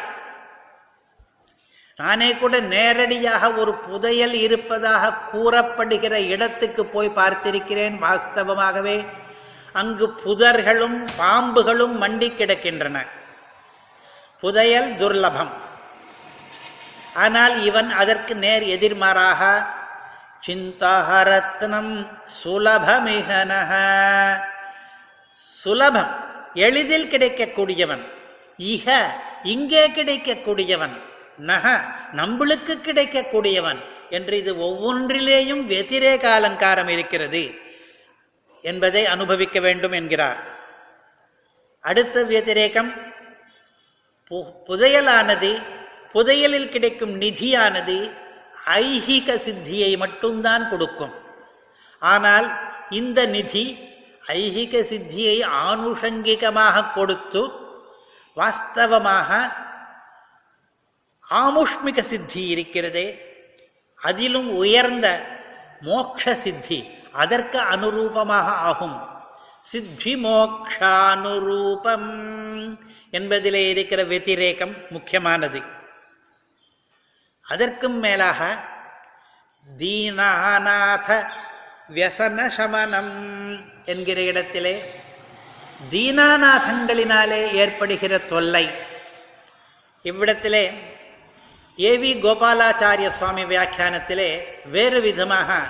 [1.97, 9.07] நானே கூட நேரடியாக ஒரு புதையல் இருப்பதாக கூறப்படுகிற இடத்துக்கு போய் பார்த்திருக்கிறேன் வாஸ்தவமாகவே.
[9.73, 13.07] அங்கு புதர்களும் பாம்புகளும் மண்டி கிடக்கின்றன.
[14.41, 15.53] புதையல் துர்லபம்.
[17.15, 19.67] ஆனால் இவன் அதற்கு நேர் எதிர்மாறாக
[20.47, 21.95] சிந்தாரத்னம்
[22.43, 23.73] சுலபமிகனக
[25.63, 26.13] சுலபம்
[26.55, 28.15] எளிதில் கிடைக்கக்கூடியவன்.
[28.59, 28.87] இக
[29.43, 30.95] இங்கே கிடைக்கக்கூடியவன்.
[31.37, 33.81] நக நம்மளுக்கு கிடைக்கக்கூடியவன்.
[34.11, 37.43] என்று இது ஒவ்வொன்றிலேயும் வெதிரேக அலங்காரம் இருக்கிறது
[38.63, 40.39] என்பதை அனுபவிக்க வேண்டும் என்கிறார்.
[41.81, 42.93] அடுத்த வெதிரேகம்
[44.69, 45.63] புதையலானது
[46.13, 48.11] புதையலில் கிடைக்கும் நிதியானது
[48.67, 51.15] ஐஹிக சித்தியை மட்டும்தான் கொடுக்கும்.
[51.99, 52.47] ஆனால்
[52.91, 53.79] இந்த நிதி
[54.27, 55.37] ஐஹிக சித்தியை
[55.69, 57.65] ஆனுஷங்கிகமாக கொடுத்து
[58.37, 59.31] வாஸ்தவமாக
[61.31, 63.07] ஆமுஷ்மிக சித்தி இருக்கிறதே
[63.97, 65.07] அதிலும் உயர்ந்த
[65.81, 66.79] மோக்ஷ சித்தி
[67.13, 68.99] அதற்கு அனுரூபமாக ஆகும்.
[69.61, 72.11] சித்தி மோக்ஷானுரூபம்
[73.11, 75.61] என்பதிலே இருக்கிற வெத்திரேக்கம் முக்கியமானது.
[77.47, 78.41] அதற்கும் மேலாக
[79.79, 81.09] தீனாநாத
[81.89, 83.15] வியசன சமனம்
[83.85, 84.75] என்கிற இடத்திலே
[85.91, 88.71] தீனாநாதங்களினாலே ஏற்படுகிற தொல்லை.
[90.03, 90.71] இவ்விடத்திலே
[91.77, 95.63] ஏவி கோபாலாச்சாரிய சுவாமி வியாக்கியானத்திலே வேறு விதமாக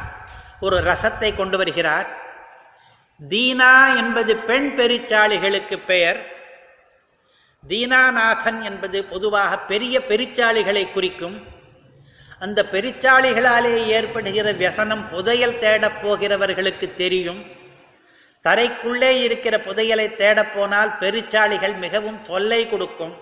[0.61, 2.07] ஒரு ரசத்தை கொண்டு வருகிறார்.
[3.29, 6.27] தீனா என்பது பெண் பெருச்சாளிகளுக்கு பெயர்.
[7.69, 11.47] தீனாநாதன் என்பது பொதுவாக பெரிய பெருச்சாளிகளை குறிக்கும்.
[12.39, 17.56] அந்த பெருச்சாளிகளாலே ஏற்படுகிற வியசனம் புதையல் தேடப் போகிறவர்களுக்கு தெரியும்.
[18.47, 23.17] தரைக்குள்ளே இருக்கிற புதையலை தேடப்போனால் பெருச்சாளிகள் மிகவும் தொல்லை கொடுக்கும்.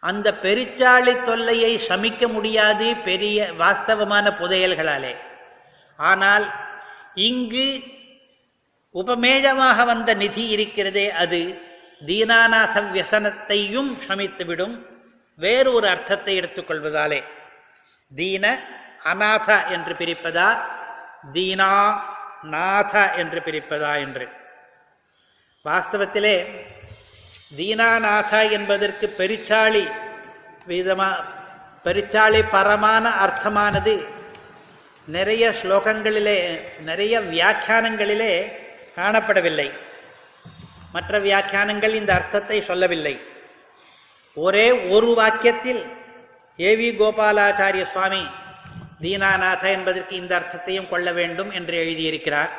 [0.00, 5.16] அந்த பெருச்சாளி தொல்லையை சமிக்க முடியாது பெரிய வாஸ்தவமான புதையல்களாலே.
[5.96, 6.52] ஆனால்
[7.14, 7.82] இங்கு
[8.94, 11.60] உபமேயமாக வந்த நிதி இருக்கிறதே அது.
[12.06, 14.86] தீனாநாத வியசனத்தையும் சமித்துவிடும்.
[15.36, 17.24] வேறு ஒரு அர்த்தத்தை எடுத்துக்கொள்வதாலே.
[18.16, 18.58] தீன
[19.04, 20.60] அநாத என்று பிரிப்பதா?
[21.32, 22.00] தீனா
[22.42, 24.28] நாத என்று பிரிப்பதா என்று.
[25.64, 26.44] வாஸ்தவத்திலே
[27.56, 29.90] தீனாநாத என்பதற்கு பெருச்சாளி
[30.68, 31.14] விதமா
[31.84, 34.06] பெரிச்சாளி பரமான அர்த்தமானது
[35.06, 38.52] நிறைய ஸ்லோகங்களிலே நிறைய வியாக்கியானங்களிலே
[38.96, 39.70] காணப்படவில்லை.
[40.92, 43.20] மற்ற வியாக்கியானங்கள் இந்த அர்த்தத்தை சொல்லவில்லை.
[44.34, 45.82] ஒரே ஒரு வாக்கியத்தில்
[46.56, 48.26] ஏவி கோபாலாச்சாரிய சுவாமி
[49.00, 52.50] தீனாநாத என்பதற்கு இந்த அர்த்தத்தையும் கொள்ள வேண்டும் என்று எழுதியிருக்கிறார்.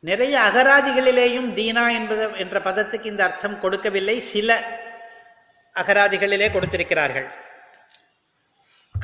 [0.00, 4.20] நிறைய அகராதிகளிலேயும் தீனா என்பது என்ற பதத்துக்கு இந்த அர்த்தம் கொடுக்கவில்லை.
[4.20, 4.78] சில
[5.74, 7.30] அகராதிகளிலே கொடுத்திருக்கிறார்கள்.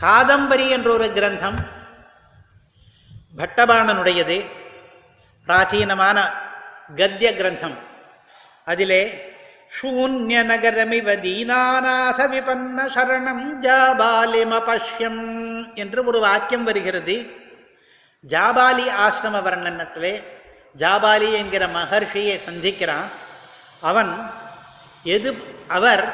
[0.00, 1.68] காதம்பரி என்ற ஒரு கிரந்தம்
[3.36, 4.50] பட்டபாணனுடையது.
[5.46, 6.30] பிராச்சீனமான
[6.96, 7.76] கத்திய கிரந்தம்.
[8.64, 9.29] அதிலே
[9.72, 15.22] சூன்ய நகரமிவ தீனாநாத விபன்ன சரணம் ஜாபாலிமபஷ்யம்
[15.74, 17.16] என்று ஒரு வாக்கியம் வருகிறது.
[18.28, 20.22] ஜாபாலி ஆசிரம வர்ணனத்திலே
[20.78, 23.08] ஜாபாலி என்கிற மகர்ஷியை சந்திக்கிறான்.
[23.80, 24.12] அவன்
[25.02, 25.30] எது
[25.68, 26.04] அவர்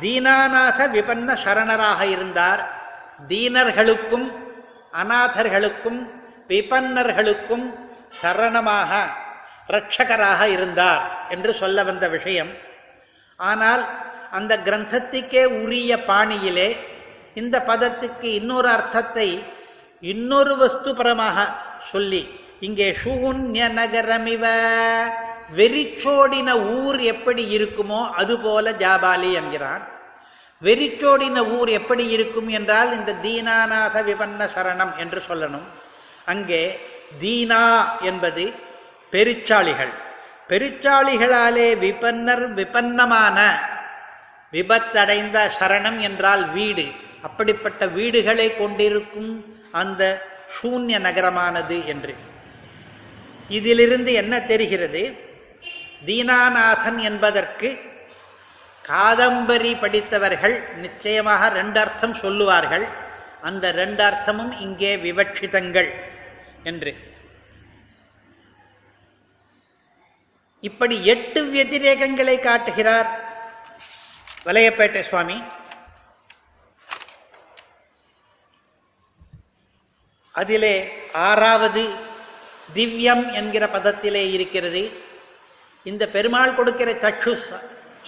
[0.00, 2.62] தீனாநாத விபன்ன சரணராக இருந்தார்.
[3.28, 4.26] தீனர்களுக்கும்
[5.02, 6.00] அநாதர்களுக்கும்
[6.48, 7.66] விபன்னர்களுக்கும்
[8.22, 8.90] சரணமாக
[9.68, 12.52] இரட்சகராக இருந்தார் என்று சொல்ல வந்த விஷயம்.
[13.36, 13.82] ஆனால்
[14.30, 16.68] அந்த கிரந்தத்துக்கே உரிய பாணியிலே
[17.34, 19.28] இந்த பதத்துக்கு இன்னொரு அர்த்தத்தை
[20.12, 21.38] இன்னொரு வஸ்துபரமாக
[21.92, 22.22] சொல்லி
[22.60, 24.44] இங்கே சுகுண்ய நகரமிவ
[25.58, 29.82] வெறிச்சோடின ஊர் எப்படி இருக்குமோ அதுபோல ஜாபாலி என்கிறான்.
[30.62, 35.66] வெறிச்சோடின ஊர் எப்படி இருக்கும் என்றால் இந்த தீனாநாத விபன்ன சரணம் என்று சொல்லணும்.
[36.32, 36.62] அங்கே
[37.22, 37.64] தீனா
[38.00, 38.44] என்பது
[39.12, 39.92] பெருச்சாளிகள்.
[40.48, 43.38] பெருச்சாளிகளாலே விபன்னர் விபன்னமான
[44.52, 46.86] விபத்தடைந்த சரணம் என்றால் வீடு.
[47.22, 49.32] அப்படிப்பட்ட வீடுகளை கொண்டிருக்கும்
[49.72, 50.02] அந்த
[50.48, 52.14] சூன்ய நகரமானது என்று.
[53.48, 55.02] இதிலிருந்து என்ன தெரிகிறது?
[56.06, 57.68] தீனாநாதன் என்பதற்கு
[58.84, 62.86] காதம்பரி படித்தவர்கள் நிச்சயமாக ரெண்டு அர்த்தம் சொல்லுவார்கள்.
[63.42, 65.90] அந்த ரெண்டு அர்த்தமும் இங்கே விவட்சிதங்கள்
[66.62, 66.92] என்று.
[70.68, 73.08] இப்படி எட்டு வெதிரேகங்களை காட்டுகிறார்
[74.46, 75.36] வலையப்பேட்டை சுவாமி.
[80.34, 80.74] அதிலே
[81.28, 81.82] ஆறாவது
[82.74, 84.82] திவ்யம் என்கிற பதத்திலே இருக்கிறது.
[85.90, 87.46] இந்த பெருமாள் கொடுக்கிற சக்ஷுஸ்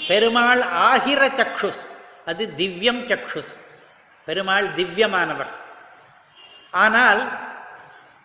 [0.08, 1.82] பெருமாள் ஆகிற சக்ஷுஸ்
[2.30, 3.52] அது திவ்யம் சக்ஷுஸ்.
[4.26, 5.52] பெருமாள் திவ்யமானவர்.
[6.84, 7.20] ஆனால்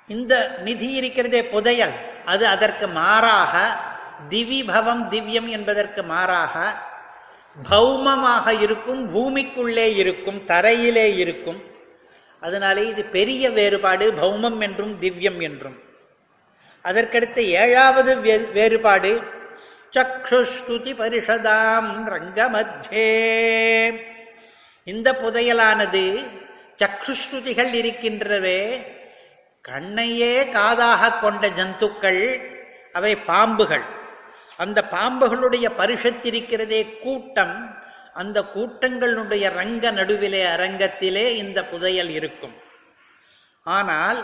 [0.08, 0.34] இந்த
[0.68, 1.96] நிதி இருக்கிறதே புதையல்
[2.32, 3.56] அது அதற்கு மாறாக
[4.30, 6.74] திவிபவம் திவ்யம் என்பதற்கு மாறாக
[7.70, 11.64] பௌமமாக இருக்கும் பூமிக்குள்ளே இருக்கும் தரையிலே இருக்கும்.
[12.42, 15.80] அதனாலே இது பெரிய வேறுபாடு பௌமம் என்றும் திவ்யம் என்றும்.
[16.84, 19.22] அதற்கடுத்த ஏழாவது வே- வேறுபாடு
[19.94, 24.02] சக்ஷுஸ்துதி பரிஷதாம் ரங்கமத்தியே
[24.84, 26.26] இந்த புதையலானது
[26.78, 28.86] சக்ஷுஸ்ருதிகள் இருக்கின்றவே
[29.70, 32.40] கண்ணையே காதாக கொண்ட ஜந்துக்கள்
[32.92, 34.00] அவை பாம்புகள்.
[34.58, 37.80] அந்த பாம்புகளுடைய பரிஷத்திருக்கிறதே கூட்டம்
[38.14, 42.54] அந்த கூட்டங்களுடைய ரங்க நடுவிலே அரங்கத்திலே இந்த புதையல் இருக்கும்.
[43.64, 44.18] ஆனால்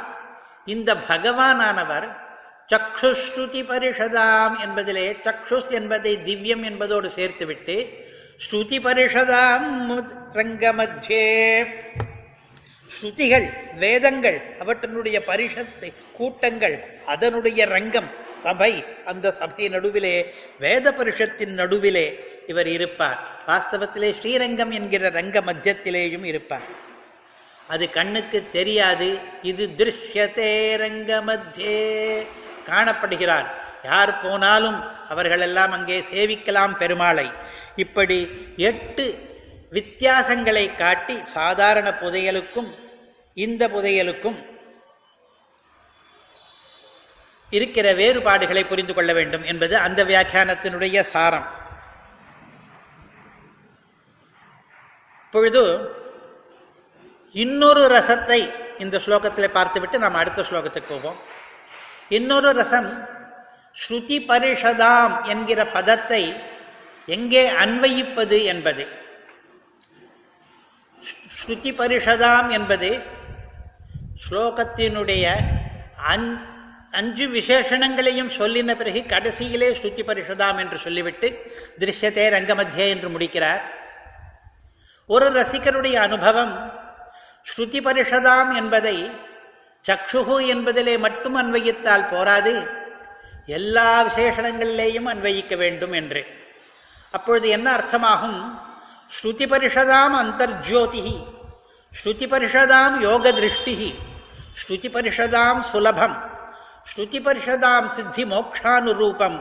[0.66, 2.08] இந்த பகவானானவர்
[2.74, 8.06] சக்ஷுஸ்ருதி பரிஷதாம் என்பதிலே சக்ஷுஸ் என்பதை திவ்யம் என்பதோடு சேர்த்துவிட்டு
[8.52, 10.02] ஸ்ருதி பரிஷதாம்
[10.34, 11.66] ரங்க ரங்கமத்தியே
[12.96, 16.76] ஸ்ருதிகள் வேதங்கள் அவற்றினுடைய பரிஷத்து கூட்டங்கள்
[17.06, 18.10] அதனுடைய ரங்கம்
[18.44, 20.16] சபை அந்த சபை நடுவிலே
[20.60, 22.08] வேத பரிஷத்தின் நடுவிலே
[22.48, 23.20] இவர் இருப்பார்.
[23.48, 26.68] வாஸ்தவத்திலே ஸ்ரீரங்கம் என்கிற ரங்க மத்தியத்திலேயும் இருப்பார்.
[27.68, 29.08] அது கண்ணுக்கு தெரியாது
[29.42, 31.82] இது திருஷ்யத்தே ரங்க மத்தியே
[32.70, 33.48] காணப்படுகிறார்.
[33.84, 34.80] யார் போனாலும்
[35.10, 37.28] அவர்களெல்லாம் அங்கே சேவிக்கலாம் பெருமாளை.
[37.76, 38.20] இப்படி
[38.56, 39.06] எட்டு
[39.76, 42.70] வித்தியாசங்களை காட்டி சாதாரண புதையலுக்கும்
[43.46, 44.38] இந்த புதையலுக்கும்
[47.50, 51.48] இருக்கிற வேறுபாடுகளை புரிந்து கொள்ள வேண்டும் என்பது அந்த வியாக்கியானத்தினுடைய சாரம்.
[55.26, 55.62] இப்பொழுது
[57.32, 58.40] இன்னொரு ரசத்தை
[58.84, 61.20] இந்த ஸ்லோகத்தில் பார்த்துவிட்டு நாம் அடுத்த ஸ்லோகத்துக்கு போவோம்.
[62.18, 62.90] இன்னொரு ரசம்
[63.82, 66.24] ஸ்ருதி பரிஷதாம் என்கிற பதத்தை
[67.06, 68.86] எங்கே அன்வயிப்பது என்பது.
[71.48, 73.02] ஸ்ருதி பரிஷதாம் என்பது
[74.24, 75.26] ஸ்லோகத்தினுடைய
[75.98, 76.34] அஞ்
[76.92, 81.28] அஞ்சு விசேஷணங்களையும் சொல்லின பிறகு கடைசியிலே ஸ்ருதி பரிஷதாம் என்று சொல்லிவிட்டு
[81.80, 83.62] திருஷ்யத்தே ரங்கமத்தியே என்று முடிக்கிறார்.
[85.06, 86.84] ஒரு ரசிகருடைய அனுபவம்
[87.48, 89.10] ஸ்ருதி பரிஷதாம் என்பதை
[89.88, 92.68] சக்ஷுகு என்பதிலே மட்டும் அன்வயித்தால் போராது
[93.46, 96.26] எல்லா விசேஷணங்களிலேயும் அன்வயிக்க வேண்டும் என்று.
[97.12, 98.60] அப்பொழுது என்ன அர்த்தமாகும்?
[99.18, 101.36] ஸ்ருதி பரிஷதாம் அந்தர்ஜோதி
[101.94, 103.76] ஸ்ருதி பரிஷதாம் யோக திருஷ்டி
[104.62, 106.16] ஸ்ருதி பரிஷதாம் சுலபம்.
[106.92, 109.38] ஸ்ருதி பரிஷதாம் சித்தி மோக்ஷானுரூபம்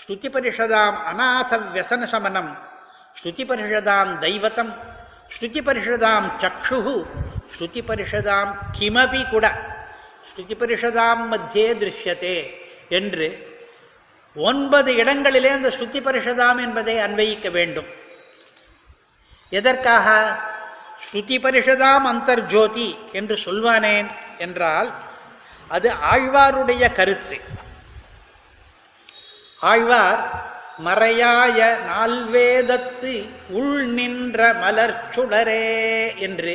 [0.00, 2.50] ஸ்ருதி பரிஷதாம் அநாத வியசன சமனம்
[3.20, 4.72] ஸ்ருதி பரிஷதாம் தைவதம்
[5.34, 6.78] ஸ்ருதி பரிஷதாம் சக்ஷு.
[7.54, 9.46] ஸ்ருதி பரிஷதாம் கிமபி கூட.
[10.28, 12.36] ஸ்ருதி பரிஷதாம் மத்தியே திருஷ்யத்தே
[12.98, 13.28] என்று
[14.36, 17.88] ஒன்பது இடங்களிலே அந்த ஸ்ருதி பரிஷதாம் என்பதை அன்வயிக்க வேண்டும்.
[19.52, 20.06] எதற்காக?
[21.00, 24.88] ஸ்ருதி பரிஷதாம் அந்தர்ஜோதி என்று சொல்வானேன் என்றால்
[25.68, 27.38] அது ஆழ்வாருடைய கருத்து.
[29.60, 30.22] ஆழ்வார்
[30.84, 33.12] மறையாய நால்வேதத்து
[33.50, 35.64] உள் நின்ற மலர் சுடரே
[36.18, 36.54] என்று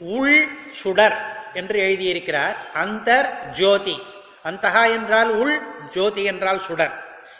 [0.00, 0.38] உள்
[0.82, 1.16] சுடர்
[1.52, 2.56] என்று எழுதியிருக்கிறார்.
[2.74, 3.96] அந்தர் ஜோதி
[4.44, 5.56] அந்தகா என்றால் உள்
[5.90, 6.94] ஜோதி என்றால் சுடர்.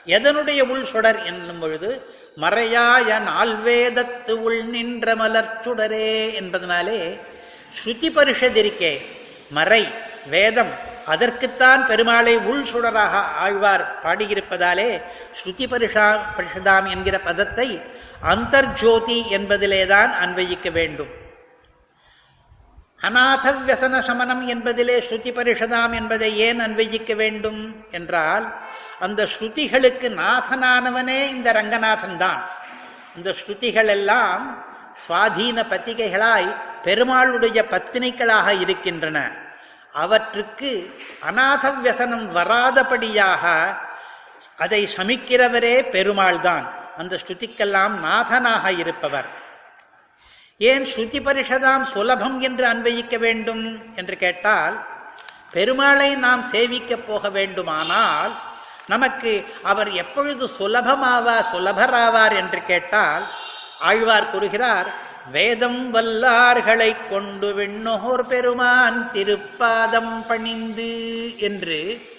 [0.07, 1.91] எதனுடைய உள் சுடர் என்னும் பொழுது
[2.37, 7.21] மறையாய நால்வேதத்து உள் நின்ற மலர் சுடரே என்பதனாலே
[7.79, 9.01] ஸ்ருதி பரிஷதிருக்கே
[9.51, 9.87] மறை
[10.27, 10.71] வேதம்
[11.07, 15.01] அதற்குத்தான் பெருமாளை உள் சுடராக ஆழ்வார் பாடியிருப்பதாலே
[15.43, 17.81] ஸ்ருதி பரிஷா பரிஷதாம் என்கிற பதத்தை
[18.23, 21.11] அந்தர்ஜோதி என்பதிலேதான் அன்வயிக்க வேண்டும்.
[23.01, 28.53] அநாத வியசன சமனம் என்பதிலே ஸ்ருதி பரிஷதாம் என்பதை ஏன் அன்வயிக்க வேண்டும் என்றால்
[29.03, 32.43] அந்த ஸ்ருதிகளுக்கு நாதனானவனே இந்த ரங்கநாதன் தான்
[33.17, 34.45] இந்த ஸ்ருதிகள் எல்லாம்
[35.03, 36.51] சுவாதீன பத்திகைகளாய்
[36.85, 39.19] பெருமாளுடைய பத்தினிகளாக இருக்கின்றன.
[39.95, 40.71] அவற்றுக்கு
[41.29, 43.45] அநாத வியசனம் வராதபடியாக
[44.59, 46.67] அதை சமிக்கிறவரே பெருமாள் தான்
[47.01, 49.29] அந்த ஸ்ருதிக்கெல்லாம் நாதனாக இருப்பவர்.
[50.61, 54.75] ஏன் ஸ்ருதி பரிஷதாம் சுலபம் என்று அன்வயிக்க வேண்டும் என்று கேட்டால்
[55.55, 58.33] பெருமாளை நாம் சேவிக்கப் போக வேண்டுமானால்
[58.87, 63.25] நமக்கு அவர் எப்பொழுது சுலபமாவார் சுலபராவார் என்று கேட்டால்
[63.79, 64.91] ஆழ்வார் கூறுகிறார்
[65.31, 70.95] வேதம் வல்லார்களை கொண்டு விண்ணோர் பெருமான் திருப்பாதம் பணிந்து
[71.39, 72.11] என்று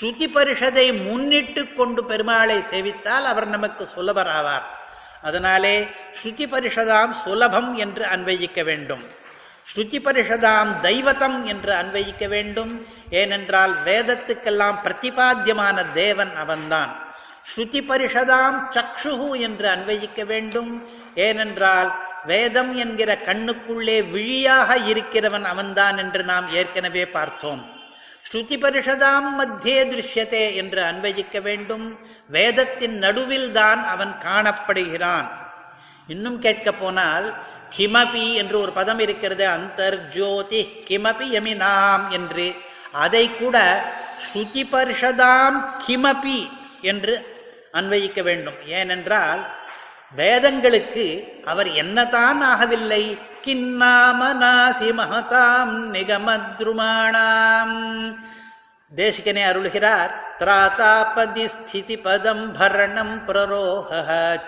[0.00, 4.66] ஸ்ருதி பரிஷதை முன்னிட்டு கொண்டு பெருமாளை சேவித்தால் அவர் நமக்கு சுலபராவார்.
[5.22, 5.88] அதனாலே
[6.22, 9.02] ஸ்ருதி பரிஷதாம் சுலபம் என்று அன்வயிக்க வேண்டும்.
[9.70, 12.86] ஸ்ருதி பரிஷதாம் தெய்வதம் என்று அன்வயிக்க வேண்டும்.
[13.10, 16.92] ஏனென்றால் வேதத்துக்கெல்லாம் பிரதிபாத்தியமான தேவன் அவன்தான்.
[17.50, 20.72] ஸ்ருதி பரிஷதாம் சக்ஷுகு என்று அன்வயிக்க வேண்டும்.
[21.14, 21.90] ஏனென்றால்
[22.26, 27.62] வேதம் என்கிற கண்ணுக்குள்ளே விழியாக இருக்கிறவன் அவன்தான் என்று நாம் ஏற்கனவே பார்த்தோம்.
[28.28, 31.86] ஸ்ருதி பரிஷதாம் மத்தியே திருஷ்யத்தே என்று அன்வயிக்க வேண்டும்.
[32.28, 35.28] வேதத்தின் நடுவில் தான் அவன் காணப்படுகிறான்.
[36.06, 37.26] இன்னும் கேட்க போனால்
[37.76, 42.54] கிமபி என்று ஒரு பதம் இருக்கிறது அந்தர்ஜோதி கிமபி யமினாம் என்று.
[42.92, 43.84] அதை கூட
[44.16, 46.48] சுத்தி பரிஷதாம் கிமபி
[46.80, 47.38] என்று
[47.72, 48.66] அன்வயிக்க வேண்டும்.
[48.66, 49.58] ஏனென்றால்
[50.16, 53.18] வேதங்களுக்கு அவர் என்னதான் ஆகவில்லை.
[53.44, 58.16] கின்னாமநாசி மகதாம் நிகமத்ருமாணாம்.
[58.96, 60.10] தேசிகனே அருள்கிறார்.
[60.38, 63.90] திராதாபதி ஸ்திதி பதம் பரணம் பிரரோக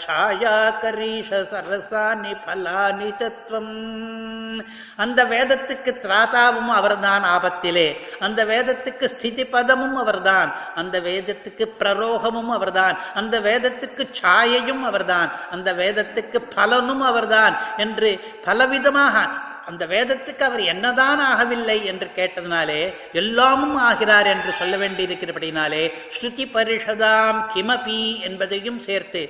[0.06, 4.64] சாயா கரீஷ சரசானி பலானி தத்துவம்.
[4.96, 7.96] அந்த வேதத்துக்கு திராதாவும் அவர்தான் ஆபத்திலே.
[8.20, 10.54] அந்த வேதத்துக்கு ஸ்திதி பதமும் அவர்தான்.
[10.74, 12.98] அந்த வேதத்துக்கு பிரரோகமும் அவர்தான்.
[13.14, 15.30] அந்த வேதத்துக்கு சாயையும் அவர்தான்.
[15.50, 19.28] அந்த வேதத்துக்கு பலனும் அவர்தான் என்று பலவிதமாக
[19.72, 22.80] அந்த வேதத்துக்கு அவர் என்னதான் ஆகவில்லை என்று கேட்டதினாலே
[23.12, 25.82] எல்லாமும் ஆகிறார் என்று சொல்ல வேண்டியிருக்கிறபடினாலே
[26.16, 29.22] ஸ்ருதி பரிஷதாம் கிமபி என்பதையும் சேர்த்து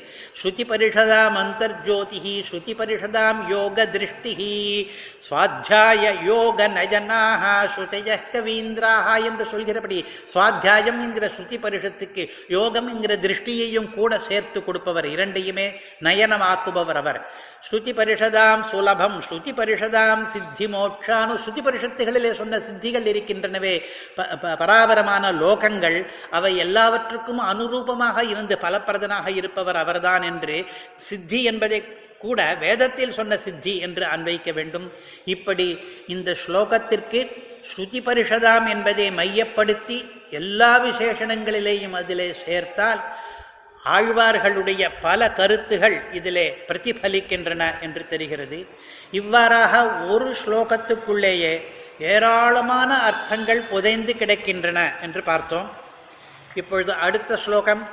[0.42, 4.52] ஸ்ருதி பரிஷதாம் அந்தர்ஜோதிஹி ஸ்ருதி பரிஷதாம் யோக திருஷ்டிஹி
[5.28, 9.98] சுவாத்தியாய யோக நயனாக ஸ்ருதய கவீந்திராக என்று சொல்கிறபடி
[10.34, 15.66] சுவாத்தியாயம் என்கிற ஸ்ருதி பரிஷத்துக்கு யோகம் என்கிற திருஷ்டியையும் கூட சேர்த்து கொடுப்பவர் இரண்டையுமே
[16.02, 17.20] நயனமாக்குபவர் அவர்.
[17.66, 23.74] ஸ்ருதி பரிஷதாம் சுலபம் ஸ்ருதி பரிஷதாம் சித்தி மோட்சானு ஸ்ருதி பரிஷத்துகளிலே சொன்ன சித்திகள் இருக்கின்றனவே.
[24.62, 25.98] பராபரமான லோகங்கள்
[26.38, 30.58] அவை எல்லாவற்றுக்கும் அனுரூபமாக இருந்து பலப்பிரதனாக இருப்பவர் அவர்தான் என்று
[31.08, 31.80] சித்தி என்பதை
[32.24, 34.86] கூட வேதத்தில் சொன்ன சித்தி என்று அன்வைக்க வேண்டும்.
[35.34, 35.68] இப்படி
[36.14, 37.20] இந்த ஸ்லோகத்திற்கு
[37.70, 39.98] ஸ்ருதி பரிஷதாம் என்பதை மையப்படுத்தி
[40.38, 43.00] எல்லா விசேஷணங்களிலேயும் அதிலே சேர்த்தால்
[43.84, 48.66] ஆழ்வார்களுடைய பல கருத்துகள் இதிலே பிரதிபலிக்கின்றன என்று தெரிகிறது.
[49.10, 51.62] இவ்வாறாக ஒரு ஸ்லோகத்துக்குள்ளேயே
[51.98, 55.70] ஏராளமான அர்த்தங்கள் புதைந்து கிடக்கின்றன என்று பார்த்தோம்.
[56.54, 57.88] இப்பொழுது அடுத்த ஸ்லோகம்.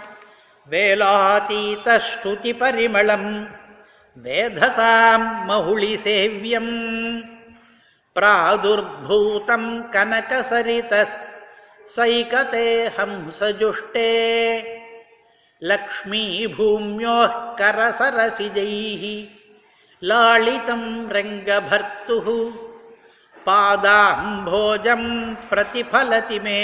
[0.70, 3.58] வேலாதீத ஸ்ருதி பரிமளம்
[4.24, 6.74] வேதசாம் மகுளி சேவியம்
[8.20, 11.08] பிராதுர்பூதம் கனகசரித
[11.96, 14.10] சைகதே ஹம்சஜுஷ்டே
[15.63, 19.03] लक्ष्मीभूम्योः करसरसिजैः
[20.03, 20.83] लालितं
[21.17, 22.29] रङ्गभर्तुः
[23.47, 25.05] पादाम्भोजं
[25.51, 26.61] प्रतिफलति मे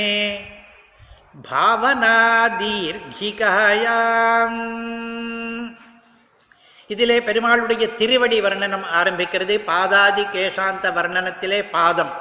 [3.20, 4.58] பாவனாதீர்கிகாயாம்
[6.90, 12.12] இதிலே பெருமாளுடைய திருவடி வர்ணனம் ஆரம்பிக்கிறது பாதாதி கேசாந்த வர்ணனத்திலே பாதம்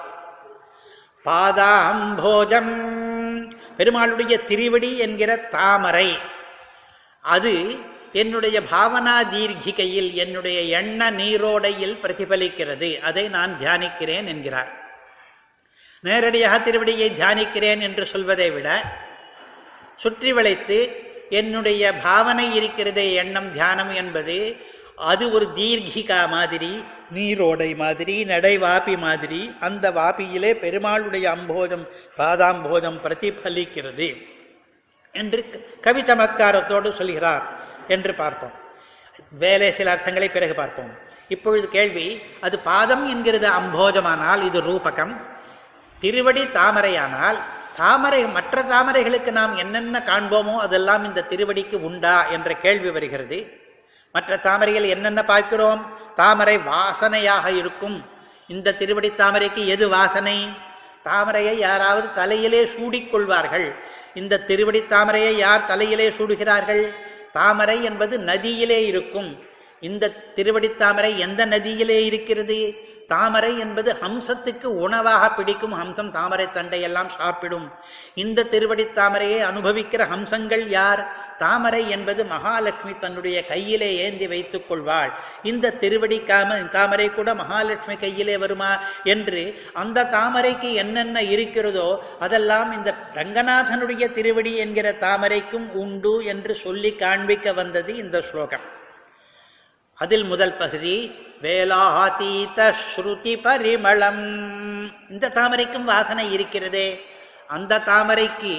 [1.25, 2.73] பாதாம்போஜம்
[3.80, 6.07] பெருமாளுடைய திருவடி என்கிற தாமரை
[7.24, 7.52] அது
[8.12, 12.90] என்னுடைய பாவனா தீர்க்கிகையில் என்னுடைய எண்ண நீரோடையில் பிரதிபலிக்கிறது.
[13.08, 14.70] அதை நான் தியானிக்கிறேன் என்கிறார்.
[16.04, 18.68] நேரடியாக திருவடியை தியானிக்கிறேன் என்று சொல்வதை விட
[19.96, 20.78] சுற்றி வளைத்து
[21.40, 24.36] என்னுடைய பாவனை இருக்கிறதே எண்ணம் தியானம் என்பது
[25.10, 26.72] அது ஒரு தீர்கிகா மாதிரி
[27.14, 31.86] நீரோடை மாதிரி நடைவாபி மாதிரி அந்த வாபியிலே பெருமாளுடைய அம்போஜம்
[32.18, 34.08] பாதாம்போஜம் பிரதிபலிக்கிறது.
[35.20, 35.40] என்று
[35.86, 37.44] கவி சமத்காரத்தோடு சொல்கிறார்
[37.88, 38.54] என்று பார்ப்போம்.
[39.42, 40.92] வேலை சில அர்த்தங்களை பிறகு பார்ப்போம்.
[41.34, 42.06] இப்பொழுது கேள்வி
[42.40, 45.12] அது பாதம் என்கிறது அம்போஜமானால் இது ரூபகம்.
[46.02, 47.38] திருவடி தாமரையானால்
[47.76, 53.38] தாமரை மற்ற தாமரைகளுக்கு நாம் என்னென்ன காண்போமோ அதெல்லாம் இந்த திருவடிக்கு உண்டா என்ற கேள்வி வருகிறது.
[54.14, 55.80] மற்ற தாமரைகள் என்னென்ன பார்க்கிறோம்?
[56.20, 57.96] தாமரை வாசனையாக இருக்கும்.
[58.54, 60.36] இந்த திருவடி தாமரைக்கு எது வாசனை?
[61.04, 63.66] தாமரையை யாராவது தலையிலே சூடிக்கொள்வார்கள்.
[64.14, 66.94] இந்த திருவடி தாமரையை யார் தலையிலே சூடுகிறார்கள்?
[67.32, 69.42] தாமரை என்பது நதியிலே இருக்கும்.
[69.80, 72.78] இந்த திருவடி தாமரை எந்த நதியிலே இருக்கிறது?
[73.07, 76.11] தாமரை என்பது ஹம்சத்துக்கு உணவாக பிடிக்கும் ஹம்சம்.
[76.11, 77.72] தாமரை தண்டையெல்லாம் சாப்பிடும்.
[78.14, 81.22] இந்த திருவடி தாமரையை அனுபவிக்கிற ஹம்சங்கள் யார்?
[81.38, 85.12] தாமரை என்பது மகாலட்சுமி தன்னுடைய கையிலே ஏந்தி வைத்துக் கொள்வாள்.
[85.42, 92.94] இந்த திருவடி காம தாமரை கூட மகாலட்சுமி கையிலே வருமா என்று அந்த தாமரைக்கு என்னென்ன இருக்கிறதோ அதெல்லாம் இந்த
[93.11, 98.72] ரங்கநாதனுடைய திருவடி என்கிற தாமரைக்கும் உண்டு என்று சொல்லி காண்பிக்க வந்தது இந்த ஸ்லோகம்.
[99.98, 100.94] அதில் முதல் பகுதி
[101.45, 104.24] வேலாதீத ஸ்ருதி பரிமளம்
[105.12, 106.88] இந்த தாமரைக்கும் வாசனை இருக்கிறதே.
[107.55, 108.55] அந்த தாமரைக்கு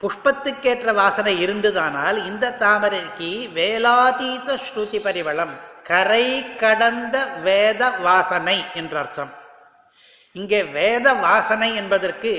[0.00, 5.54] புஷ்பத்துக்கேற்ற வாசனை இருந்ததானால் இந்த தாமரைக்கு வேலாதீத ஸ்ருதி பரிமளம்
[5.90, 6.26] கரை
[6.62, 7.16] கடந்த
[7.46, 9.32] வேத வாசனை என்ற அர்த்தம்.
[10.36, 12.32] இங்கே வேத வாசனை என்பதற்கு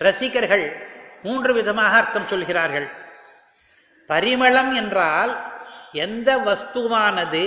[0.00, 0.66] ரசிகர்கள்
[1.24, 2.88] மூன்று விதமாக அர்த்தம் சொல்கிறார்கள்.
[4.10, 5.32] பரிமளம் என்றால்
[6.06, 7.44] எந்த வஸ்துவானது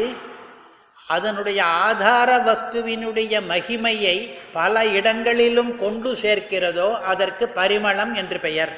[1.07, 8.73] அதனுடைய ஆதார வஸ்துவினுடைய மகிமையை பல இடங்களிலும் கொண்டு சேர்க்கிறதோ அதற்கு பரிமளம் என்று பெயர்.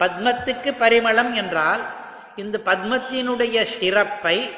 [0.00, 1.82] பத்மத்துக்கு பரிமளம் என்றால்
[2.36, 4.50] இந்த பத்மத்தினுடைய சிறப்பை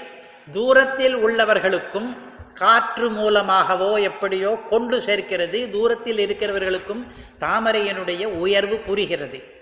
[0.53, 2.17] தூரத்தில் உள்ளவர்களுக்கும்
[2.55, 5.71] காற்று மூலமாகவோ எப்படியோ கொண்டு சேர்க்கிறது.
[5.71, 7.07] தூரத்தில் இருக்கிறவர்களுக்கும்
[7.41, 9.55] தாமரையினுடைய உயர்வு புரிகிறது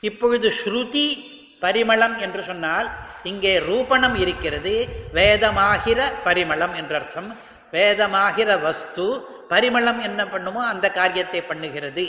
[0.00, 2.88] இப்பொழுது ஸ்ருதி பரிமளம் என்று சொன்னால்
[3.30, 4.74] இங்கே ரூபணம் இருக்கிறது
[5.18, 7.30] வேதமாகிற பரிமளம் என்ற அர்த்தம்.
[7.76, 9.06] வேதமாகிற வஸ்து
[9.52, 12.06] பரிமளம் என்ன பண்ணுமோ அந்த காரியத்தை பண்ணுகிறது.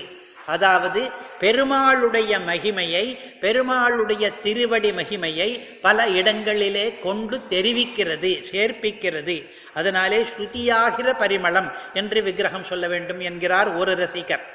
[0.54, 1.02] அதாவது
[1.42, 3.04] பெருமாளுடைய மகிமையை
[3.42, 5.50] பெருமாளுடைய திருவடி மகிமையை
[5.82, 9.36] பல இடங்களிலே கொண்டு தெரிவிக்கிறது சேர்ப்பிக்கிறது.
[9.80, 14.46] அதனாலே ஸ்ருதியாகிற பரிமளம் என்று விக்கிரகம் சொல்ல வேண்டும் என்கிறார் ஒரு ரசிகர்.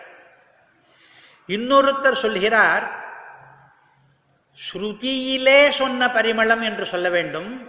[1.48, 2.86] இன்னொருத்தர் சொல்கிறார்
[4.58, 7.68] ஸ்ருதியிலே சொன்ன பரிமளம் என்று சொல்ல வேண்டும்.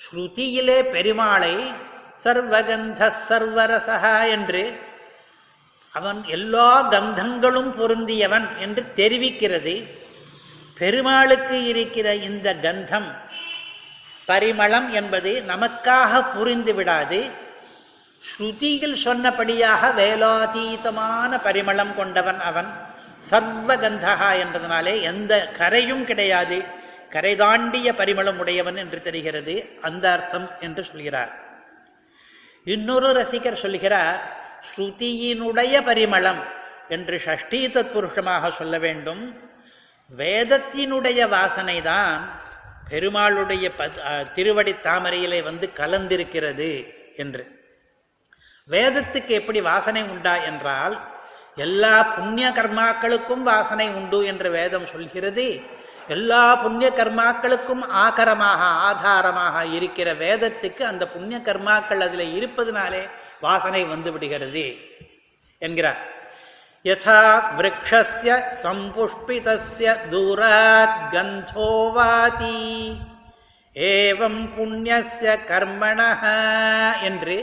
[0.00, 1.74] ஸ்ருதியிலே பெருமாளை
[2.24, 4.80] சர்வகந்த சர்வரசகா என்று
[5.92, 9.88] அவன் எல்லா கந்தங்களும் பொருந்தியவன் என்று தெரிவிக்கிறது.
[10.78, 13.14] பெருமாளுக்கு இருக்கிற இந்த கந்தம்
[14.28, 17.30] பரிமளம் என்பது நமக்காக புரிந்து விடாது.
[18.22, 22.85] ஸ்ருதியில் சொன்னபடியாக வேலாதீதமான பரிமளம் கொண்டவன் அவன்.
[23.30, 26.58] சர்வகந்தகா என்றதுனாலே எந்த கரையும் கிடையாது.
[27.14, 29.54] கரை தாண்டிய பரிமளம் உடையவன் என்று தெரிகிறது.
[29.88, 31.32] அந்த அர்த்தம் என்று சொல்கிறார்.
[32.66, 34.20] இன்னொரு ரசிகர் சொல்கிறார்
[34.70, 36.42] ஸ்ருதியினுடைய பரிமளம்
[36.96, 39.22] என்று ஷஷ்டி தத்புருஷமாக சொல்ல வேண்டும்.
[40.10, 42.16] வேதத்தினுடைய வாசனை தான்
[42.90, 43.66] பெருமாளுடைய
[44.34, 46.70] திருவடி தாமரையிலே வந்து கலந்திருக்கிறது
[47.22, 47.44] என்று.
[48.68, 50.94] வேதத்துக்கு எப்படி வாசனை உண்டா என்றால்
[51.56, 55.46] எல்லா புண்ணிய கர்மாக்களுக்கும் வாசனை உண்டு என்று வேதம் சொல்கிறது.
[56.08, 63.02] எல்லா புண்ணிய கர்மாக்களுக்கும் ஆகரமாக ஆதாரமாக இருக்கிற வேதத்துக்கு அந்த புண்ணிய கர்மாக்கள் அதில் இருப்பதனாலே
[63.40, 64.66] வாசனை வந்து விடுகிறது
[65.58, 66.00] என்கிறார்.
[66.84, 67.22] யதா
[67.58, 72.60] விரக்ஷஸ்ய சம்புஷ்பிதஸ்ய தூராத் கந்தோவாதி
[73.74, 76.22] ஏவம் புண்ணியஸ்ய கர்மணः
[77.02, 77.36] என்று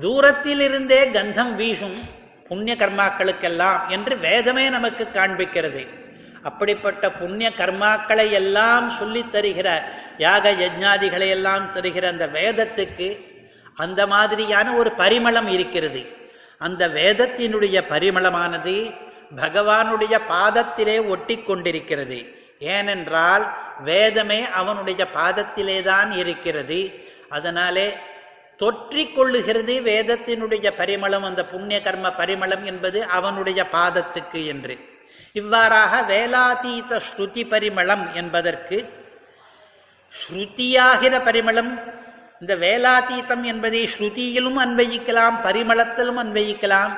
[0.00, 2.00] தூரத்திலிருந்தே கந்தம் வீசும்.
[2.50, 5.82] புண்ணிய கர்மாக்களுக்கெல்லாம் என்று வேதமே நமக்கு காண்பிக்கிறது.
[6.48, 9.68] அப்படிப்பட்ட புண்ணிய கர்மாக்களை எல்லாம் சொல்லி தருகிற
[10.18, 13.08] யாக யஜ்ஞாதிகளை எல்லாம் தருகிற அந்த வேதத்துக்கு
[13.74, 16.02] அந்த மாதிரியான ஒரு பரிமளம் இருக்கிறது.
[16.58, 18.74] அந்த வேதத்தினுடைய பரிமளமானது
[19.36, 22.20] பகவானுடைய பாதத்திலே ஒட்டி கொண்டிருக்கிறது.
[22.76, 23.44] ஏனென்றால்
[23.84, 26.80] வேதமே அவனுடைய பாதத்திலே தான் இருக்கிறது.
[27.28, 27.86] அதனாலே
[28.60, 34.74] தொற்றிக் கொள்ளுகிறது வேதத்தினுடைய பரிமளம் அந்த புண்ணிய கர்ம பரிமளம் என்பது அவனுடைய பாதத்துக்கு என்று.
[35.32, 38.78] இவ்வாறாக வேலாதீத ஸ்ருதி பரிமளம் என்பதற்கு
[40.14, 41.72] ஸ்ருதியாகிற பரிமளம்
[42.40, 46.92] இந்த வேலாதீதம் என்பதை ஸ்ருதியிலும் அன்வயிக்கலாம் பரிமளத்திலும் அன்வயிக்கலாம்.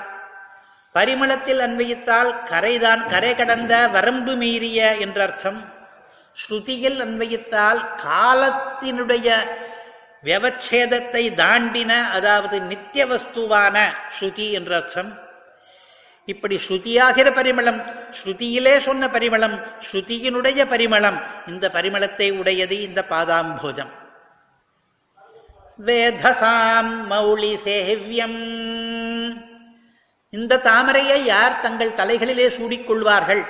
[0.94, 5.60] பரிமளத்தில் அன்வயித்தால் கரைதான் கரை கடந்த வரம்பு மீறிய என்ற அர்த்தம்
[6.36, 9.28] ஸ்ருதியில் அன்வயித்தால் காலத்தினுடைய
[10.24, 13.76] வியவச்சேதத்தை தாண்டின அதாவது நித்திய வஸ்துவான
[14.16, 15.10] ஸ்ருதி என்ற அர்த்தம்.
[16.32, 17.80] இப்படி ஸ்ருதியாகிற பரிமளம்
[18.18, 19.56] ஸ்ருதியிலே சொன்ன பரிமளம்
[19.88, 23.92] ஸ்ருதியினுடைய பரிமளம் இந்த பரிமளத்தை உடையது இந்த பாதாம்போஜம்.
[25.86, 28.40] வேதசாம் மௌளி சேவியம்.
[30.30, 33.42] இந்த தாமரையை யார் தங்கள் தலைகளிலே சூடிக்கொள்வார்கள்?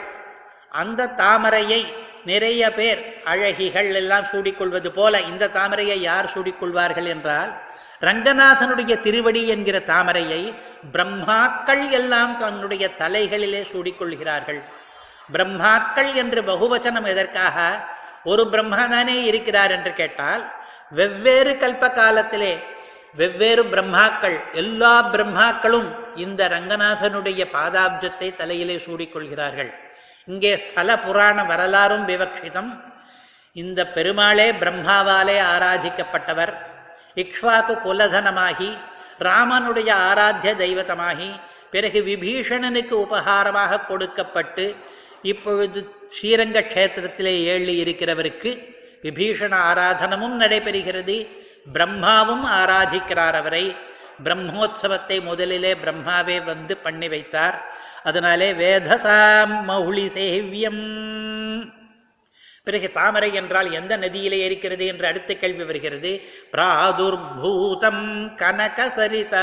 [0.80, 1.82] அந்த தாமரையை
[2.24, 7.52] நிறைய பேர் அழகிகள் எல்லாம் சூடிக்கொள்வது போல இந்த தாமரையை யார் சூடிக்கொள்வார்கள் என்றால்
[8.00, 10.54] ரங்கநாதனுடைய திருவடி என்கிற தாமரையை
[10.92, 14.60] பிரம்மாக்கள் எல்லாம் தன்னுடைய தலைகளிலே சூடிக்கொள்கிறார்கள்.
[15.32, 17.86] பிரம்மாக்கள் என்று பகுவச்சனம் எதற்காக?
[18.24, 20.42] ஒரு பிரம்மா தானே இருக்கிறார் என்று கேட்டால்
[20.90, 22.52] வெவ்வேறு கல்ப காலத்திலே
[23.14, 29.72] வெவ்வேறு பிரம்மாக்கள் எல்லா பிரம்மாக்களும் இந்த ரங்கநாதனுடைய பாதாப்ஜத்தை தலையிலே சூடிக்கொள்கிறார்கள்.
[30.26, 32.80] இங்கே ஸ்தல புராண வரலாறும் விவக்ஷிதம்.
[33.52, 36.52] இந்த பெருமாளே பிரம்மாவாலே ஆராதிக்கப்பட்டவர்.
[37.14, 38.78] இக்ஷ்வாக்கு குலதனமாகி
[39.18, 41.30] ராமனுடைய ஆராத்திய தெய்வதமாகி
[41.70, 44.74] பிறகு விபீஷணனுக்கு உபகாரமாக கொடுக்கப்பட்டு
[45.22, 48.50] இப்பொழுது ஸ்ரீரங்க க்ஷேத்திரத்திலே ஏழு இருக்கிறவருக்கு
[49.02, 51.28] விபீஷண ஆராதனமும் நடைபெறுகிறது.
[51.72, 53.76] பிரம்மாவும் ஆராதிக்கிறார் அவரை.
[54.24, 57.71] பிரம்மோத்சவத்தை முதலிலே பிரம்மாவே வந்து பண்ணி வைத்தார்.
[58.04, 60.82] அதனாலே வேதசாம் மௌளி சேவியம்.
[62.64, 66.10] பிறகு தாமரை என்றால் எந்த நதியிலே இருக்கிறது என்று அடுத்த கேள்வி வருகிறது.
[66.52, 68.02] பிராதுர்பூதம்
[68.42, 69.34] கனகசரித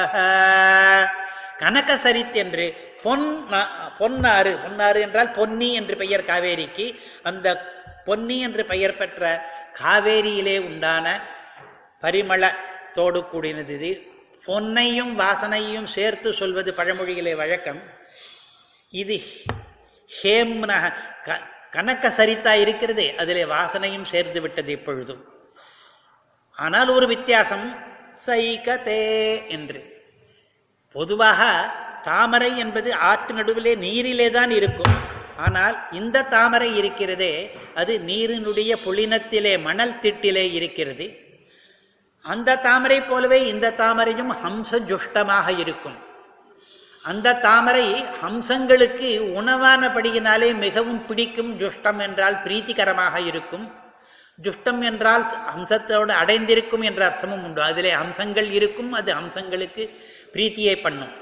[1.60, 2.66] கனகசரித் என்று
[3.03, 3.45] பொன்
[3.99, 6.88] பொன்னாறு பொன்னாறு என்றால் பொன்னி என்று பெயர் காவேரிக்கு.
[7.24, 7.47] அந்த
[8.05, 9.24] பொன்னி என்று பெயர் பெற்ற
[9.82, 11.05] காவேரியிலே உண்டான
[12.01, 13.91] பரிமளத்தோடு கூடினது இது.
[14.45, 17.82] பொன்னையும் வாசனையும் சேர்த்து சொல்வது பழமொழியிலே வழக்கம்.
[18.94, 19.16] இது
[20.12, 20.72] ஹேம்ன
[21.26, 21.38] க
[21.76, 25.22] கணக்க சரித்தா இருக்கிறதே அதிலே வாசனையும் சேர்ந்து விட்டது இப்பொழுதும்
[26.58, 27.68] ஆனால் ஒரு வித்தியாசம்
[28.26, 29.04] சைகதே
[29.48, 29.80] என்று.
[30.96, 31.42] பொதுவாக
[32.02, 34.96] தாமரை என்பது ஆற்று நடுவிலே நீரிலே தான் இருக்கும்.
[35.38, 37.34] ஆனால் இந்த தாமரை இருக்கிறதே
[37.76, 41.08] அது நீரினுடைய புளினத்திலே மணல் திட்டிலே இருக்கிறது.
[42.26, 45.98] அந்த தாமரை போலவே இந்த தாமரையும் ஹம்ச ஜுஷ்டமாக இருக்கும்.
[47.10, 47.86] அந்த தாமரை
[48.22, 53.68] ஹம்சங்களுக்கு உணவானபடியினாலே மிகவும் பிடிக்கும் ஜுஷ்டம் என்றால் பிரீத்திகரமாக இருக்கும்.
[54.45, 57.62] ஜுஷ்டம் என்றால் ஹம்சத்தோடு அடைந்திருக்கும் என்ற அர்த்தமும் உண்டு.
[57.70, 59.86] அதிலே ஹம்சங்கள் இருக்கும் அது ஹம்சங்களுக்கு
[60.34, 61.14] பிரீத்தியை பண்ணும்.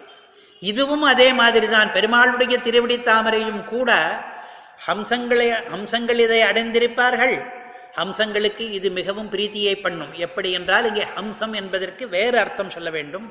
[0.61, 3.91] இதுவும் அதே மாதிரி தான் பெருமாளுடைய திருவடி தாமரையும் கூட
[4.87, 7.35] ஹம்சங்களை ஹம்சங்கள் இதை அடைந்திருப்பார்கள்.
[7.99, 10.13] ஹம்சங்களுக்கு இது மிகவும் பிரீத்தியை பண்ணும்.
[10.25, 13.27] எப்படி என்றால் இங்கே ஹம்சம் என்பதற்கு வேறு அர்த்தம் சொல்ல வேண்டும்.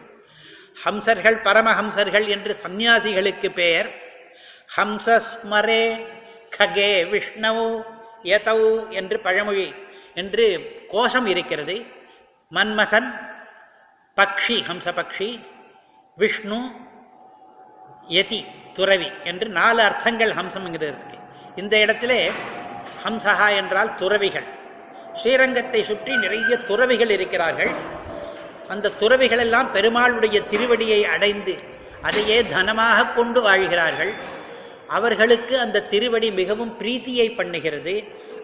[0.85, 3.89] ஹம்சர்கள் பரமஹம்சர்கள் என்று சந்நியாசிகளுக்கு பெயர்
[4.77, 5.85] ஹம்சஸ்மரே
[6.57, 7.65] ககே விஷ்ணவ்
[8.33, 8.69] யதவ்
[9.01, 9.69] என்று பழமொழி
[10.21, 10.47] என்று
[10.93, 11.77] கோஷம் இருக்கிறது.
[12.53, 13.09] மன்மதன்
[14.19, 15.31] பக்ஷி ஹம்ச பக்ஷி
[16.19, 16.61] விஷ்ணு
[18.17, 18.41] யதி
[18.79, 21.17] துறவி என்று நாலு அர்த்தங்கள் ஹம்சம்ங்கிறதுக்கு
[21.63, 22.21] இந்த இடத்திலே
[23.05, 24.49] ஹம்சஹா என்றால் துறவிகள்.
[25.21, 27.73] ஸ்ரீரங்கத்தை சுற்றி நிறைய துறவிகள் இருக்கிறார்கள்.
[28.69, 31.55] அந்த துறவிகள் எல்லாம் பெருமாளுடைய திருவடியை அடைந்து
[32.03, 34.13] அதையே தனமாக கொண்டு வாழ்கிறார்கள்.
[34.89, 37.95] அவர்களுக்கு அந்த திருவடி மிகவும் பிரீத்தியை பண்ணுகிறது.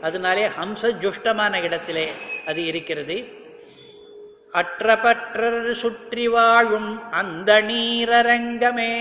[0.02, 2.06] அதனாலே ஹம்ச ஜுஷ்டமான இடத்திலே
[2.46, 3.16] அது இருக்கிறது.
[4.60, 8.94] அற்றபற்றர் சுற்றி வாழும் அந்த நீரரங்கமே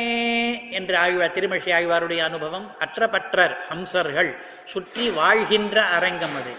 [0.72, 2.68] என்று ஆழ்வார் திருமஷி ஆழ்வாருடைய அனுபவம்.
[2.80, 4.31] அற்றபற்றர் ஹம்சர்கள்
[4.65, 6.53] சுற்றி வாழ்கின்ற அரங்கம் அது.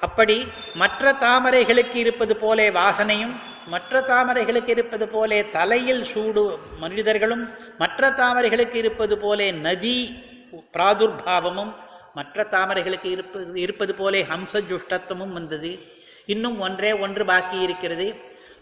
[0.00, 3.34] அப்படி மற்ற தாமரைகளுக்கு இருப்பது போலே வாசனையும்
[3.68, 7.44] மற்ற தாமரைகளுக்கு இருப்பது போலே தலையில் சூடு மனிதர்களும்
[7.78, 10.24] மற்ற தாமரைகளுக்கு இருப்பது போலே நதி
[10.72, 11.72] பிராதுர்பாவமும்
[12.14, 15.78] மற்ற தாமரைகளுக்கு இருப்பது இருப்பது போலே ஹம்ச ஜுஷ்டத்துவமும் வந்தது.
[16.26, 18.14] இன்னும் ஒன்றே ஒன்று பாக்கி இருக்கிறது.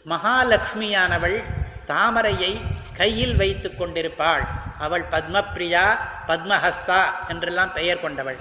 [0.06, 1.38] மகாலட்சுமியானவள்
[1.86, 2.52] தாமரையை
[2.96, 4.44] கையில் வைத்து கொண்டிருப்பாள்.
[4.78, 5.86] அவள் பத்மப்ரியா
[6.26, 8.38] பத்மஹஸ்தா என்றெல்லாம் பெயர் கொண்டவள்.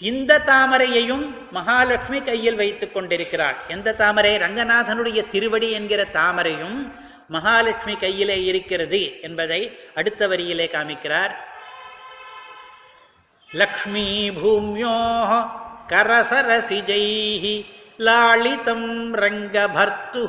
[0.00, 3.54] இந்த தாமரையையும் மகாலட்சுமி கையில் வைத்துக் கொண்டிருக்கிறாள்.
[3.68, 4.36] எந்த தாமரை?
[4.36, 6.92] ரங்கநாதனுடைய திருவடி என்கிற தாமரையும்
[7.28, 11.34] மகாலட்சுமி கையிலே இருக்கிறது என்பதை அடுத்த வரியிலே காமிக்கிறார்.
[13.50, 14.96] லக்ஷ்மி பூமியோ
[15.88, 17.64] கரசரசிஜைஹி
[17.96, 20.22] லாளிதம் ரங்கபர்த்து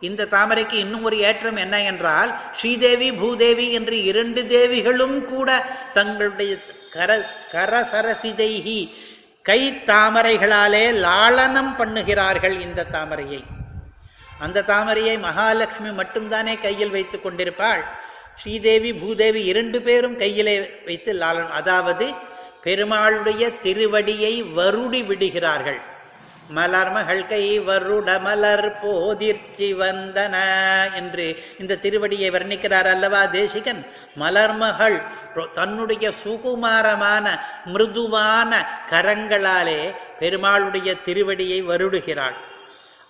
[0.00, 6.56] இந்த தாமரைக்கு இன்னும் ஒரு ஏற்றம் என்ன என்றால் ஸ்ரீதேவி பூதேவி என்று இரண்டு தேவிகளும் கூட தங்களுடைய
[6.94, 7.10] கர
[7.52, 8.78] கரசரசிதைகி
[9.42, 9.60] கை
[9.90, 13.42] தாமரைகளாலே லாளனம் பண்ணுகிறார்கள் இந்த தாமரையை.
[14.38, 17.82] அந்த தாமரையை மகாலட்சுமி மட்டும்தானே கையில் வைத்துக் கொண்டிருப்பாள்.
[18.36, 22.06] ஸ்ரீதேவி பூதேவி இரண்டு பேரும் கையிலே வைத்து லாலன் அதாவது
[22.64, 25.80] பெருமாளுடைய திருவடியை வருடி விடுகிறார்கள்.
[26.58, 30.36] மலர்மகள் கை வருட மலர் போதிர்ச்சி வந்தன
[30.94, 31.26] என்று
[31.58, 33.82] இந்த திருவடியை வர்ணிக்கிறார் அல்லவா தேசிகன்?
[34.18, 34.96] மலர்மகள்
[35.52, 42.34] தன்னுடைய சுகுமாரமான மிருதுவான கரங்களாலே பெருமாளுடைய திருவடியை வருடுகிறாள்.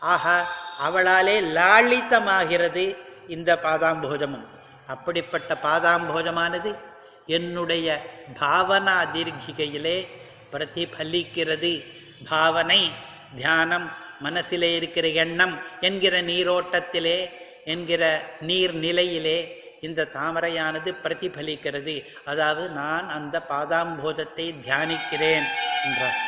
[0.01, 0.47] ஆக
[0.89, 2.97] அவளாலே லாளித்தமாகிறது
[3.29, 4.47] இந்த பாதாம்போஜமும்.
[4.87, 6.79] அப்படிப்பட்ட பாதாம்போஜமானது
[7.27, 8.07] என்னுடைய
[8.41, 10.09] பாவனா தீர்க்கிகையிலே
[10.53, 11.85] பிரதிபலிக்கிறது.
[12.29, 12.91] பாவனை
[13.35, 17.31] தியானம் மனசிலே இருக்கிற எண்ணம் என்கிற நீரோட்டத்திலே
[17.65, 21.95] என்கிற நீர் நிலையிலே இந்த தாமரையானது பிரதிபலிக்கிறது.
[22.25, 25.47] அதாவது நான் அந்த பாதாம்போதத்தை தியானிக்கிறேன்
[25.87, 26.19] என்றார்.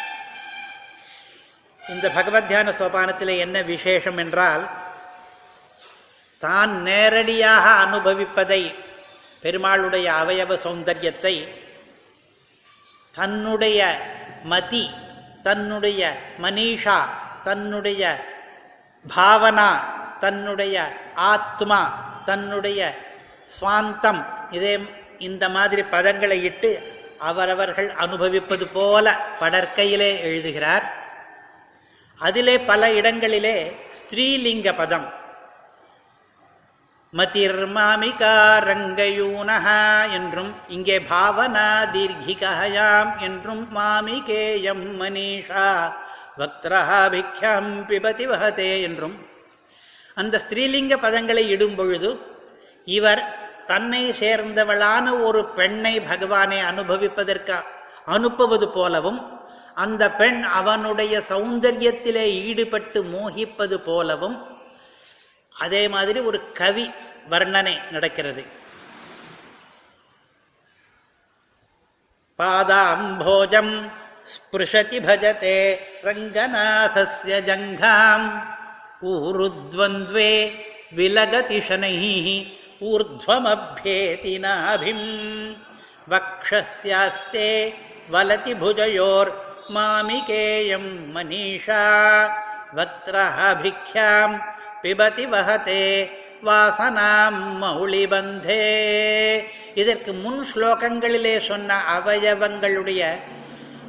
[1.82, 4.64] இந்த பகவத் தியான சோபானத்தில் என்ன விசேஷம் என்றால்
[6.42, 8.62] தான் நேரடியாக அனுபவிப்பதை
[9.42, 11.34] பெருமாளுடைய அவயவ சௌந்தரியத்தை
[13.12, 13.80] தன்னுடைய
[14.44, 14.84] மதி
[15.42, 16.00] தன்னுடைய
[16.42, 16.98] மனிஷா
[17.44, 18.02] தன்னுடைய
[19.04, 19.70] பாவனா
[20.20, 20.76] தன்னுடைய
[21.32, 21.80] ஆத்மா
[22.24, 22.80] தன்னுடைய
[23.48, 24.22] சுவாந்தம்.
[24.50, 24.74] இதே
[25.28, 26.70] இந்த மாதிரி பதங்களை இட்டு
[27.30, 29.06] அவரவர்கள் அனுபவிப்பது போல
[29.40, 30.86] படற்கையிலே எழுதுகிறார்.
[32.18, 33.56] அதிலே பல இடங்களிலே
[33.98, 35.06] ஸ்ரீலிங்க பதம்.
[37.12, 38.36] மதிர்மாமிகா
[38.66, 39.80] ரங்கயூனஹா
[40.12, 45.66] என்றும் இங்கே பாவனா தீர்கிகாயாம் என்றும் மாமிகேயம் மனிஷா
[46.38, 49.16] வக்ரஹா பிக்யாம் பிபதி வகதே என்றும்.
[50.14, 52.10] அந்த ஸ்திரீலிங்க பதங்களை இடும் பொழுது
[52.84, 53.22] இவர்
[53.66, 57.58] தன்னை சேர்ந்தவளான ஒரு பெண்ணை பகவானை அனுபவிப்பதற்கு
[58.06, 59.40] அனுப்புவது போலவும்
[59.74, 64.36] அந்த பெண் அவனுடைய சௌந்தரியத்திலே ஈடுபட்டு மோகிப்பது போலவும்
[65.54, 66.90] அதே மாதிரி ஒரு கவி
[67.30, 68.44] வர்ணனை நடக்கிறது.
[72.38, 73.74] பாதாம்போஜம்
[74.32, 75.58] ஸ்பிருஷதி பஜதே
[76.04, 78.28] ரங்கநாசஸ்ய ஜங்காம்
[79.02, 80.30] ஊருத்வந்த்வே
[80.96, 81.94] விலகதிஷனை
[82.82, 85.02] ஊர்ಧ್ವಮಭ್ಯೇತಿ ನಾಭಿಂ
[86.08, 87.48] ವಕ್ಷಸ್ಯಾಸ್ತೆ
[88.10, 89.30] ವಲತಿ ಭುಜಯೋರ್
[89.70, 91.82] ಮಾಮಿಕೇಯಂ ಮನೀಷಾ
[92.76, 94.30] ವಕ್ತ್ರಭಿಖ್ಯಾಂ
[94.82, 95.84] பிபதி வகதே
[96.44, 98.62] வாசனாம் மௌளிபந்தே
[99.74, 103.02] இதற்கு முன் ஸ்லோகங்களிலே சொன்ன அவயவங்களுடைய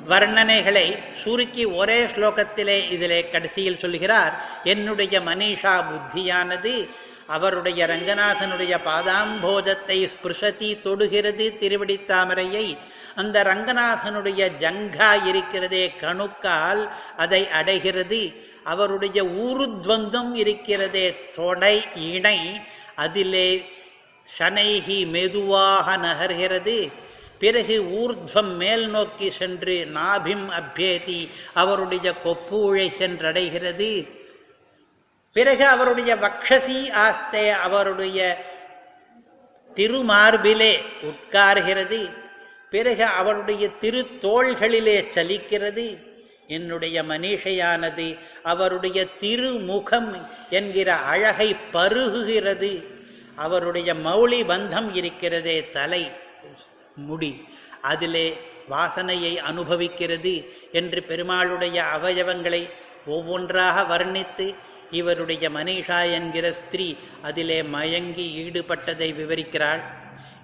[0.05, 0.85] வர்ணனைகளை
[1.23, 4.33] சுருக்கி ஒரே ஸ்லோகத்திலே இதிலே கடைசியில் சொல்கிறார்
[4.63, 6.73] என்னுடைய மனிஷா புத்தியானது
[7.33, 12.77] அவருடைய ரங்கநாதனுடைய பாதாம்போஜத்தை ஸ்பிருஷதி தொடுகிறது திருவடி தாமரையை.
[13.15, 16.81] அந்த ரங்கநாதனுடைய ஜங்கா இருக்கிறதே கணுக்கால்
[17.17, 18.21] அதை அடைகிறது.
[18.63, 22.39] அவருடைய ஊருத்வந்தம் இருக்கிறதே தொடை இணை.
[22.95, 23.47] அதிலே
[24.37, 26.91] சனைகி மெதுவாக நகர்கிறது.
[27.39, 34.21] பிறகு ஊர்துவம் மேல் நோக்கி சென்று நாபிம் அப்யேதி அவருடைய கொப்பூழை சென்றடைகிறது.
[35.33, 38.19] பிறகு அவருடைய வக்ஷசி ஆஸ்தே அவருடைய
[39.75, 40.73] திருமார்பிலே
[41.03, 42.01] உட்கார்கிறது.
[42.69, 45.85] பிறகு அவருடைய திருத்தோள்களிலே சலிக்கிறது.
[46.47, 52.71] என்னுடைய மனிஷையானது அவருடைய திருமுகம் என்கிற அழகை பருகுகிறது.
[53.35, 56.11] அவருடைய மௌளி பந்தம் இருக்கிறதே தலை
[56.95, 57.47] முடி
[57.81, 58.27] அதிலே
[58.69, 60.33] வாசனையை அனுபவிக்கிறது
[60.71, 62.69] என்று பெருமாளுடைய அவயவங்களை
[63.05, 64.55] ஒவ்வொன்றாக வர்ணித்து
[64.93, 69.83] இவருடைய மனிஷா என்கிற ஸ்திரீ அதிலே மயங்கி ஈடுபட்டதை விவரிக்கிறாள்.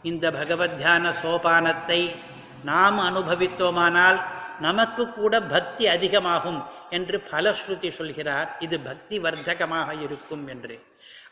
[0.04, 2.16] இந்த பகவத் தியான சோபானத்தை
[2.64, 4.22] நாம் அனுபவித்தோமானால்
[4.60, 8.56] நமக்கு கூட பக்தி அதிகமாகும் என்று பலஸ்ருதி சொல்கிறார்.
[8.60, 10.84] இது பக்தி வர்த்தகமாக இருக்கும் என்று.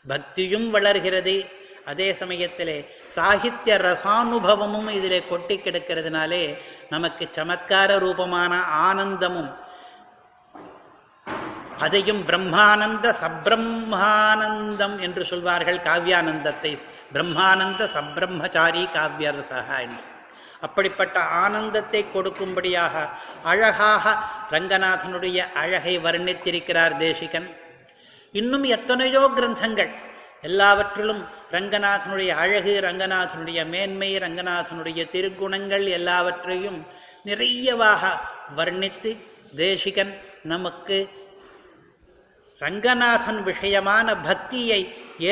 [0.08, 1.66] பக்தியும் வளர்கிறது.
[1.86, 6.58] அதே சமயத்திலே சாகித்ய ரசானுபவமும் இதிலே கொட்டி கிடக்கிறதுனாலே
[6.90, 9.66] நமக்கு சமத்கார ரூபமான ஆனந்தமும்
[11.84, 16.72] அதையும் பிரம்மானந்த சப்ரம்மானந்தம் என்று சொல்வார்கள் காவியானந்தத்தை.
[17.14, 20.02] பிரம்மானந்த சப்ரம்மச்சாரி காவியரசகா என்று.
[20.66, 22.94] அப்படிப்பட்ட ஆனந்தத்தை கொடுக்கும்படியாக
[23.52, 24.14] அழகாக
[24.54, 27.48] ரங்கநாதனுடைய அழகை வர்ணித்திருக்கிறார் தேசிகன்.
[28.34, 29.92] இன்னும் எத்தனையோ கிரந்தங்கள்
[30.48, 31.22] எல்லாவற்றிலும்
[31.54, 36.80] ரங்கநாதனுடைய அழகு ரங்கநாதனுடைய மேன்மை ரங்கநாதனுடைய திருக்குணங்கள் எல்லாவற்றையும்
[37.28, 38.12] நிறையவாக
[38.58, 39.12] வர்ணித்து
[39.62, 40.12] தேசிகன்
[40.52, 40.98] நமக்கு
[42.60, 44.78] ரங்கநாதன் விஷயமான பக்தியை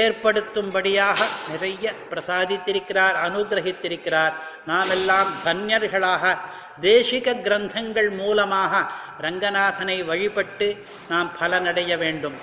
[0.00, 1.18] ஏற்படுத்தும்படியாக
[1.50, 4.34] நிறைய பிரசாதித்திருக்கிறார் அனுகிரகித்திருக்கிறார்.
[4.66, 6.34] நாமெல்லாம் தன்யர்களாக
[6.80, 8.82] தேசிக கிரந்தங்கள் மூலமாக
[9.20, 10.68] ரங்கநாதனை வழிபட்டு
[11.08, 12.38] நாம் பலனடைய வேண்டும்.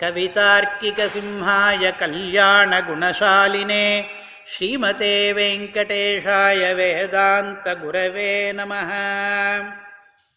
[0.00, 3.86] கவிதார்க்கிக சிம்ஹாய கல்யாண குணசாலினே
[4.52, 8.74] ஸ்ரீமதே வெங்கடேஷாய வேதாந்த குரவே நம